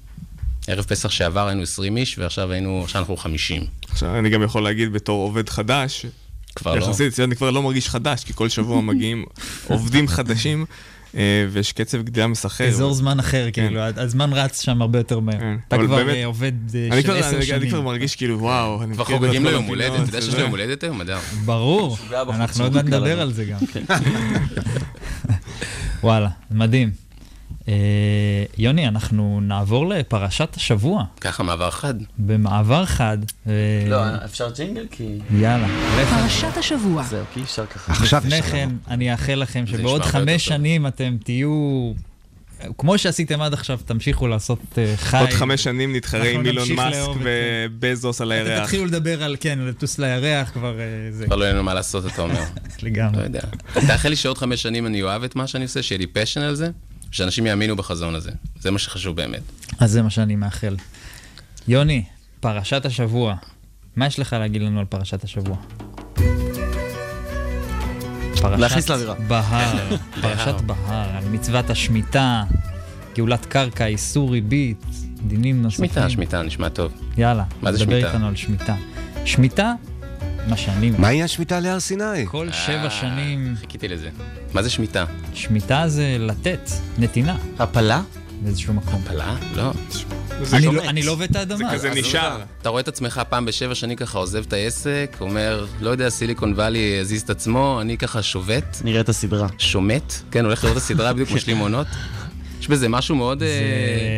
[0.67, 3.63] ערב פסח שעבר היינו 20 איש, ועכשיו היינו, עכשיו אנחנו 50.
[3.91, 6.07] עכשיו, אני גם יכול להגיד בתור עובד חדש,
[6.55, 6.85] כבר לא.
[6.85, 9.25] יחסית, אני כבר לא מרגיש חדש, כי כל שבוע מגיעים
[9.69, 10.67] עובדים חדשים,
[11.51, 12.65] ויש קצב גדילה מסחר.
[12.69, 13.67] אזור זמן אחר, כן.
[13.67, 15.37] כאילו, הזמן רץ שם הרבה יותר מהר.
[15.69, 17.61] אתה אבל כבר אה, עובד אה, אני של עשר אני- שנים.
[17.63, 20.35] אני כבר מרגיש כאילו, וואו, אני כבר חוגגים לו יום הולדת, אתה יודע שיש.
[20.35, 21.19] לו יום הולדת היום, אדר.
[21.45, 21.99] ברור,
[22.31, 23.21] אנחנו עוד נדבר.
[23.21, 23.59] על זה גם.
[26.03, 27.08] וואלה, מדהים.
[27.69, 27.75] אה,
[28.59, 31.95] יוני, אנחנו נעבור לפרשת השבוע, ככה מעבר חד.
[32.19, 33.19] במעבר חד.
[33.47, 33.53] אה,
[33.89, 34.87] לא, אפשר ג'ינגל?
[34.91, 35.19] כי...
[35.39, 35.67] יאללה.
[36.11, 37.03] פרשת השבוע.
[37.03, 37.93] זהו, כי אי אפשר ככה.
[37.93, 38.43] עכשיו לפני.
[38.43, 40.45] כן, אני אאחל לכם שבעוד חמש.
[40.45, 41.93] שנים אתם תהיו...
[42.79, 45.21] כמו שעשיתם עד עכשיו, תמשיכו לעשות אה, חי.
[45.21, 48.65] עוד חמש שנים נתחרה עם אילון מאסק ובזוס על אתם הירח.
[48.65, 52.07] תתחילו לדבר על, כן, לטוס לירח כבר, אה, זה, כבר לא יהיה לנו מה לעשות,
[52.07, 52.35] אתה אומר.
[52.41, 52.45] לא
[52.83, 53.23] לגמרי.
[53.23, 53.41] יודע.
[53.87, 56.55] תאחל לי שעוד חמש שנים אני אוהב את מה שאני עושה, שיהיה לי פשן על
[56.55, 56.71] זה,
[57.11, 58.31] שאנשים יאמינו בחזון הזה.
[58.61, 59.43] זה מה שחשוב באמת.
[59.79, 60.77] אז זה מה שאני מאחל.
[61.69, 62.05] יוני,
[62.41, 63.35] פרשת השבוע.
[63.97, 65.57] מה יש לך להגיד לנו על פרשת השבוע?
[68.41, 69.15] פרשת להכניס לאווירה.
[69.15, 72.45] בהר, פרשת בהר, על מצוות השמיטה,
[73.17, 74.85] גאולת קרקע, איסור ריבית,
[75.27, 75.87] דינים נוספים.
[75.87, 76.93] שמיטה, שמיטה, נשמע טוב.
[77.19, 78.09] יאללה, מה זה דבר שמיטה?
[78.09, 78.75] איתנו על שמיטה.
[79.25, 79.73] שמיטה,
[80.49, 80.91] מה שאני...
[80.91, 82.27] מה יהיה השמיטה להר סיני?
[82.27, 84.09] כל שבע אה, שנים, חיכיתי לזה.
[84.55, 85.05] מה זה שמיטה?
[85.35, 88.03] שמיטה זה לתת, נתינה, הפלה?
[88.43, 89.03] באיזשהו מקום.
[89.05, 89.37] הפלה?
[89.55, 89.73] לא.
[90.43, 90.67] זה אני.
[90.67, 91.73] לא- לא עובד את זה האדמה.
[91.75, 92.41] כזה עזוב נשאר.
[92.63, 96.53] אתה רואה את עצמך פעם בשבע שנים ככה עוזב את העסק, אומר, לא יודע, סיליקון
[96.53, 99.47] וואלי יזיז את עצמו, אני ככה שובת, נראה את הסדרה.
[99.59, 101.87] שומט, כן, הולך לראות את הסדרה בדיוק משלים עונות.
[102.69, 103.43] יש בזה משהו מאוד...
[103.43, 103.49] אה,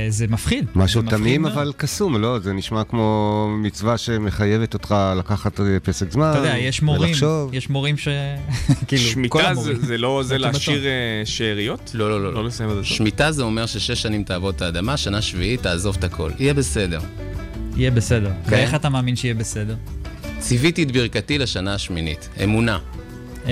[0.09, 0.64] זה- זה מפחיד.
[0.74, 1.46] משהו זה תמים.
[1.46, 2.38] אבל קסום, לא?
[2.38, 7.55] זה נשמע כמו מצווה שמחייבת אותך לקחת אה, פסק זמן, אתה יודע, יש מורים, ולחשוב.
[7.55, 8.09] יש מורים ש...
[8.88, 9.76] כאילו, כל שמיטה המורים.
[9.80, 10.90] זה- זה לא זה זה להשאיר אה,
[11.24, 11.90] שאריות?
[11.94, 12.32] לא, לא, לא.
[12.34, 12.96] לא לסיים עד הסוף.
[12.96, 16.30] שמיטה זה אומר ששש שנים תעבוד את האדמה, שנה שביעית תעזוב את הכל.
[16.38, 17.01] יהיה בסדר.
[17.76, 18.30] יהיה בסדר.
[18.44, 18.51] כן.
[18.57, 19.74] ואיך אתה מאמין שיהיה בסדר?
[20.38, 22.28] ציוויתי את ברכתי לשנה השמינית.
[22.44, 22.78] אמונה.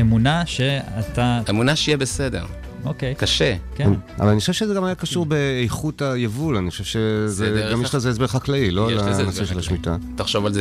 [0.00, 1.40] אמונה שאתה...
[1.50, 2.44] אמונה שיהיה בסדר.
[2.84, 3.54] אוקיי, קשה.
[3.76, 3.90] כן.
[4.20, 8.10] אבל אני חושב שזה גם היה קשור באיכות היבול, אני חושב שזה, גם יש לזה
[8.10, 9.58] הסבר חקלאי, לא הסבר לנושא של.
[9.58, 9.96] השמיטה.
[10.16, 10.60] תחשוב על זה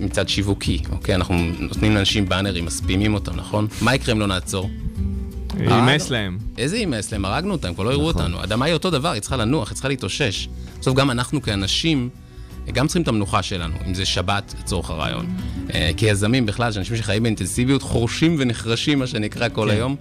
[0.00, 1.14] מצד שיווקי, אוקיי?
[1.14, 3.66] אנחנו נותנים לאנשים באנרים, מספימים אותם, נכון?
[3.82, 4.70] מה יקרה אם לא נעצור?
[5.60, 6.38] יימס להם.
[6.58, 7.24] איזה יימס להם?
[7.24, 8.22] הרגנו אותם, כבר לא יראו נכון.
[8.22, 8.40] אותנו.
[8.40, 10.48] האדמה היא אותו דבר, היא צריכה לנוח, היא צריכה להתאושש.
[10.80, 12.08] בסוף גם אנחנו כאנשים,
[12.72, 15.26] גם צריכים את המנוחה שלנו, אם זה שבת לצורך הרעיון.
[15.74, 19.76] אה, כיזמים בכלל, שאנשים שחיים באינטנסיביות, חורשים ונחרשים, מה שנקרא, כל כן.
[19.76, 19.96] היום,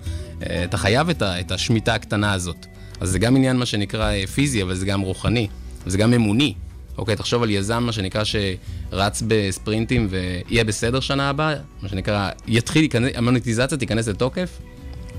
[0.49, 2.65] אה, אתה חייב את ה- את השמיטה הקטנה הזאת.
[2.99, 5.47] אז זה גם עניין, מה שנקרא, אה, פיזי, אבל זה גם רוחני,
[5.87, 6.53] וזה גם אמוני.
[6.97, 12.87] אוקיי, תחשוב על יזם, מה שנקרא, שרץ בספרינטים ויהיה בסדר שנה הבאה, מה שנקרא, יתחיל,
[13.15, 14.57] המוניטיזציה תיכנס לתוקף,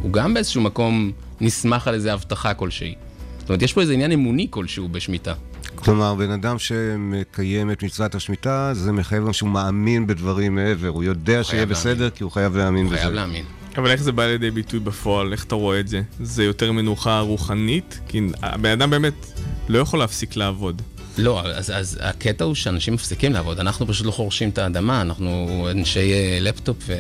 [0.03, 2.95] הוא גם באיזשהו מקום נסמך על איזו הבטחה כלשהי.
[3.39, 5.35] זאת אומרת, יש פה איזה עניין אמוני כלשהו בשמיטה.
[5.85, 11.05] כלומר, בן אדם שמקיים את מצוות השמיטה, זה מחייב גם שהוא מאמין בדברים מעבר, הוא
[11.05, 11.75] יודע שיהיה להאמין.
[11.75, 13.01] בסדר כי הוא חייב להאמין הוא בזה.
[13.01, 13.45] חייב להאמין.
[13.79, 15.33] אבל איך זה בא לידי ביטוי בפועל?
[15.33, 16.03] איך אתה רואה את זה?
[16.21, 18.01] זה יותר מנוחה רוחנית?
[18.09, 19.15] כי הבן אדם באמת
[19.69, 20.83] לא יכול להפסיק לעבוד.
[21.19, 25.67] לא, אז, אז הקטע הוא שאנשים מפסיקים לעבוד, אנחנו פשוט לא חורשים את האדמה, אנחנו
[25.71, 26.93] אנשי אה, לפטופ ו,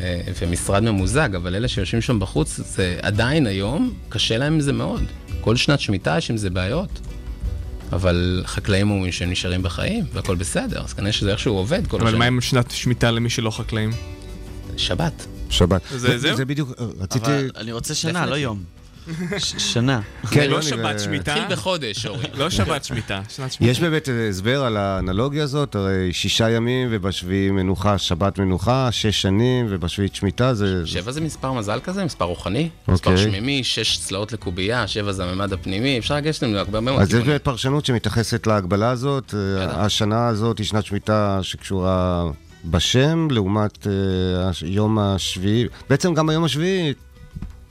[0.42, 5.02] ומשרד ממוזג, אבל אלה שיושבים שם בחוץ, זה עדיין היום, קשה להם עם זה מאוד.
[5.40, 7.00] כל שנת שמיטה יש עם זה בעיות.
[7.92, 12.06] אבל חקלאים אומרים שהם נשארים בחיים, והכל בסדר, אז כנראה שזה איכשהו עובד כל אבל
[12.06, 12.18] השנה.
[12.18, 13.90] מה עם שנת שמיטה למי שלא חקלאים?
[14.76, 15.26] שבת.
[15.50, 15.82] שבת.
[15.90, 16.36] זה- זהו?
[16.36, 16.70] זה בדיוק,
[17.00, 17.24] רציתי...
[17.26, 18.62] אבל אני רוצה שנה, לא יום.
[19.38, 20.00] שנה.
[20.30, 21.34] כן, לא שבת שמיטה.
[21.34, 22.24] התחיל בחודש, אורי.
[22.34, 23.70] לא שבת שמיטה, שנת שמיטה.
[23.72, 29.66] יש באמת הסבר על האנלוגיה הזאת, הרי שישה ימים ובשביעי מנוחה, שבת מנוחה, שש שנים
[29.68, 30.86] ובשביעית שמיטה, זה...
[30.86, 33.24] שבע זה מספר מזל כזה, מספר רוחני, מספר אוקיי.
[33.24, 37.14] שמימי, שש צלעות לקובייה, שבע זה הממד הפנימי, אפשר לגשת לזה הרבה מאוד אז יש.
[37.14, 39.34] באמת פרשנות שמתייחסת להגבלה הזאת.
[39.58, 42.24] השנה הזאת היא שנת שמיטה שקשורה
[42.64, 43.86] בשם, לעומת
[44.38, 45.66] הש- יום השביעי.
[45.90, 46.92] בעצם גם היום השביעי,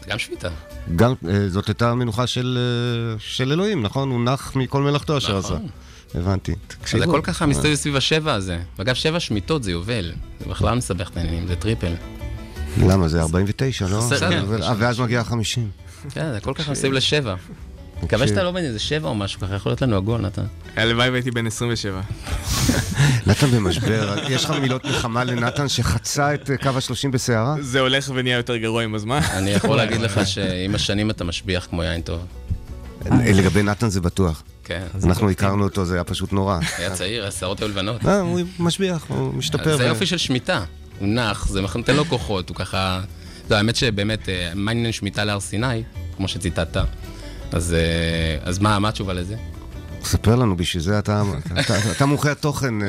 [0.09, 0.49] גם שביתה.
[0.95, 4.11] גם, אה, זאת הייתה מנוחה של, אה, של אלוהים, נכון?
[4.11, 5.53] הוא נח מכל מלאכתו אשר עשה.
[5.53, 5.67] נכון.
[6.15, 6.51] הבנתי.
[6.51, 7.03] אז תקשיבו.
[7.03, 8.59] הכל ככה מסתובב סביב השבע הזה.
[8.79, 10.11] ואגב, שבע שמיטות זה יובל.
[10.39, 11.93] זה בכלל מסבך את העניינים, זה triple.
[12.77, 13.07] למה?
[13.07, 14.01] זה 49, לא?
[14.01, 14.43] חסר, כן.
[14.63, 15.69] אה, ואז מגיע 50.
[16.09, 17.35] כן, זה הכל ככה מסביב לשבע.
[18.03, 18.27] מקווה.
[18.27, 20.43] שאתה לא בן איזה שבע או משהו ככה, יכול להיות לנו עגול, נתן.
[20.75, 22.01] הלוואי והייתי בן 27.
[23.27, 27.55] נתן במשבר, יש לך מילות נחמה לנתן שחצה את אה, קו ה-30 בסערה?
[27.59, 29.19] זה הולך ונהיה יותר גרוע עם הזמן.
[29.33, 32.25] אני יכול להגיד לך שעם השנים אתה משביח כמו יין טוב.
[33.11, 34.43] אה, לגבי נתן זה בטוח.
[34.63, 34.83] כן.
[35.03, 36.59] אנחנו הכרנו אותו, זה היה פשוט נורא.
[36.77, 38.05] היה צעיר, השערות היו לבנות.
[38.05, 39.77] אה, הוא משביח, הוא משתפר.
[39.77, 40.63] זה יופי של שמיטה.
[40.99, 43.01] הוא נח, זה נותן לו כוחות, הוא ככה...
[43.49, 45.83] לא, האמת שבאמת, מה עניין שמיטה להר סיני,
[46.17, 46.77] כמו שציטטת,
[47.51, 47.79] אז אה,
[48.49, 49.35] אז מה מה התשובה לזה?
[50.03, 51.23] ספר לנו, בשביל זה אתה
[51.59, 52.81] אתה- אתה מומחה התוכן.
[52.81, 52.87] אה.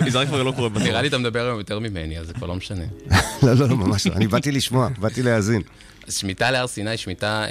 [0.06, 0.82] יזהר כבר לא קורה בטוח.
[0.82, 2.84] נראה לי אתה מדבר היום יותר ממני, אז זה כבר לא משנה.
[3.42, 4.14] לא, לא, לא, ממש לא.
[4.14, 5.62] אני באתי לשמוע, באתי להאזין.
[6.08, 7.44] אז שמיטה להר סיני, שמיטה...
[7.44, 7.48] אה,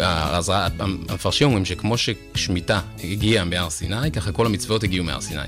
[0.00, 5.40] אה, אז המפרשים אומרים שכמו ששמיטה הגיעה מהר סיני, ככה כל המצוות הגיעו מהר סיני.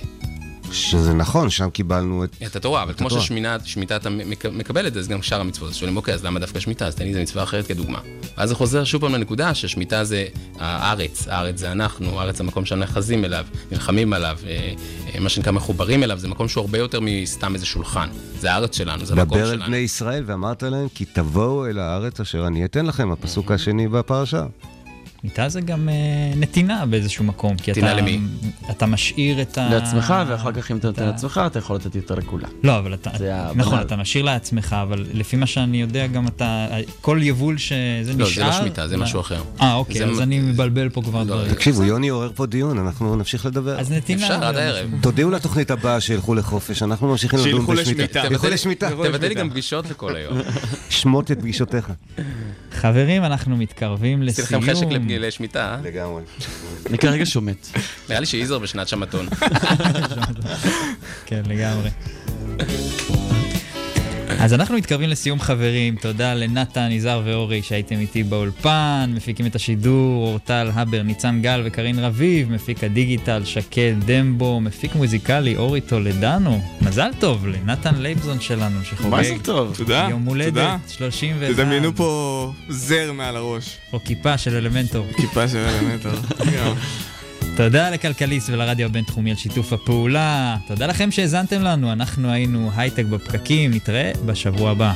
[0.73, 2.37] שזה נכון, שם קיבלנו את...
[2.47, 3.11] את התורה, אבל את כמו.
[3.11, 5.71] ששמיטה אתה מק- מקבל את זה, אז גם שאר המצוות.
[5.71, 6.87] אז שואלים, אוקיי, אז למה דווקא שמיטה?
[6.87, 7.99] אז תן לי איזה מצווה אחרת כדוגמה.
[8.39, 10.25] ואז זה חוזר שוב פעם לנקודה ששמיטה זה
[10.59, 14.73] הארץ, הארץ זה אנחנו, הארץ זה המקום שאנחנו נחזים אליו, נלחמים עליו, אה,
[15.15, 18.09] אה, מה שנקרא מחוברים אליו, זה מקום שהוא הרבה יותר מסתם איזה שולחן.
[18.41, 19.67] זה הארץ שלנו, זה המקום דבר אל שלנו.
[19.67, 24.45] בני ישראל ואמרת להם, כי תבואו אל הארץ אשר אני אתן לכם, הפסוק השני בפרשה.
[25.25, 25.95] איתה זה גם אה,
[26.37, 27.57] נתינה באיזשהו מקום.
[27.57, 28.21] כי נתינה אתה- למי?
[28.71, 29.69] אתה משאיר את ה...
[29.71, 32.49] לעצמך, ואחר כך אם אתה נותן לעצמך, אתה יכול לתת יותר לכולם.
[32.63, 33.11] לא, אבל אתה.
[33.55, 36.67] נכון, אתה משאיר לעצמך, אבל לפי מה שאני יודע, גם אתה,
[37.01, 37.75] כל יבול שזה
[38.17, 38.43] לא, נשאר...
[38.45, 39.43] זה לא שמיטה, זה משהו אחר.
[39.61, 41.53] אה, אוקיי, אז מ- אני מבלבל פה כבר דברים.
[41.55, 43.81] תקשיבו, יוני עורר פה דיון, אנחנו נמשיך לדבר.
[43.81, 44.23] אז נתינה...
[44.23, 44.91] אפשר עד הערב.
[45.01, 48.23] תודיעו לתוכנית הבאה שילכו לחופש, אנחנו ממשיכים לדון שילכו בשמיטה.
[48.29, 48.91] תבטל- לשמיטה.
[48.91, 50.39] תבטל לי גם פגישות לכל היום.
[50.91, 51.91] שמוט את פגישותיך.
[52.73, 55.09] חברים, אנחנו מתקרבים עשיתי לסיום.
[55.19, 55.77] לשמיטה, אה?
[55.83, 56.23] לגמרי.
[56.87, 57.67] אני כרגע שומט.
[58.09, 59.29] נראה לי שיזהר בשנת שבתון.
[61.27, 61.91] כן, לגמרי.
[64.41, 70.27] אז אנחנו מתקרבים לסיום חברים, תודה לנתן, יזהר ואורי שהייתם איתי באולפן, מפיקים את השידור,
[70.27, 76.61] אורטל הבר, ניצן גל וקרין רביב, מפיק הדיגיטל, שקד דמבו, מפיק מוזיקלי, אורי טולדנו.
[76.81, 79.75] מזל טוב לנתן לייבזון שלנו שחוגג מזל טוב.
[79.77, 80.77] תודה, יום הולדת תודה.
[80.89, 81.55] 31.
[81.55, 83.77] תדמיינו פה זר מעל הראש.
[83.93, 85.07] או כיפה של אלמנטור.
[85.17, 86.13] כיפה של אלמנטור.
[87.59, 90.57] תודה לכלכליסט ולרדיו הבינתחומי על שיתוף הפעולה.
[90.67, 94.93] תודה לכם שהאזנתם לנו, אנחנו היינו הייטק בפקקים, נתראה בשבוע הבא.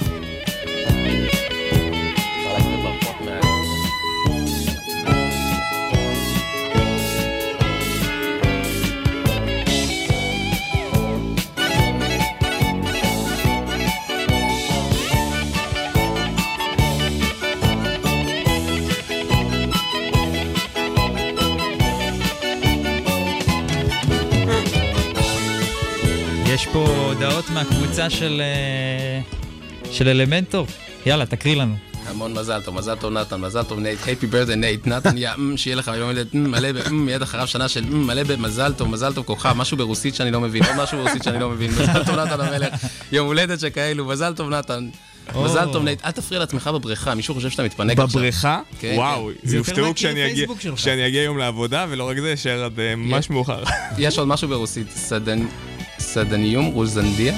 [26.73, 29.21] פה הודעות מהקבוצה של, אה,
[29.93, 30.67] של אלמנטור.
[31.07, 31.75] יאללה, תקריא לנו.
[32.07, 35.57] המון מזל טוב, מזל טוב נתן, מזל טוב נייט, happy birthday נייט, נתן יא, אמ,
[35.57, 36.77] שיהיה לך יום הולדת אמ, מלא ב...
[36.77, 40.31] אמ, מיד אחריו שנה של אמ, מלא במזל טוב, מזל טוב כוכב, משהו ברוסית שאני
[40.31, 42.75] לא מבין, עוד משהו ברוסית שאני לא מבין, מזל טוב נתן המלך,
[43.13, 44.89] יום הולדת שכאלו, מזל טוב נתן.
[45.45, 48.09] מזל טוב נייט, אל תפריע לעצמך בבריכה, מישהו חושב שאתה מתפנק עכשיו.
[48.09, 48.61] בבריכה?
[48.81, 49.49] כן, וואו, כן.
[49.49, 49.95] זה יותר יופתעו
[50.77, 53.63] כשאני אגיע- היום לעבודה, ולא רק זה, אשאר עד אה, ממש מאוחר.
[53.99, 55.47] יש עוד משהו ברוסית, סדנ-
[56.03, 57.35] סדניום רוזנדיה?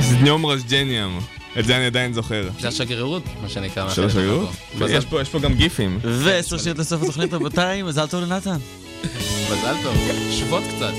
[0.00, 1.18] זניום רזג'ניאם.
[1.58, 2.48] את זה אני עדיין זוכר.
[2.60, 3.90] זה השגרירות, מה שנקרא.
[3.90, 4.48] של השגרירות?
[4.78, 5.98] מזל- יש פה- יש פה גם גיפים.
[6.02, 8.56] ועשר שניות לסוף התוכנית, רבותיי, מזל טוב לנתן.
[9.52, 9.94] מזל טוב,
[10.38, 10.92] שוות קצת.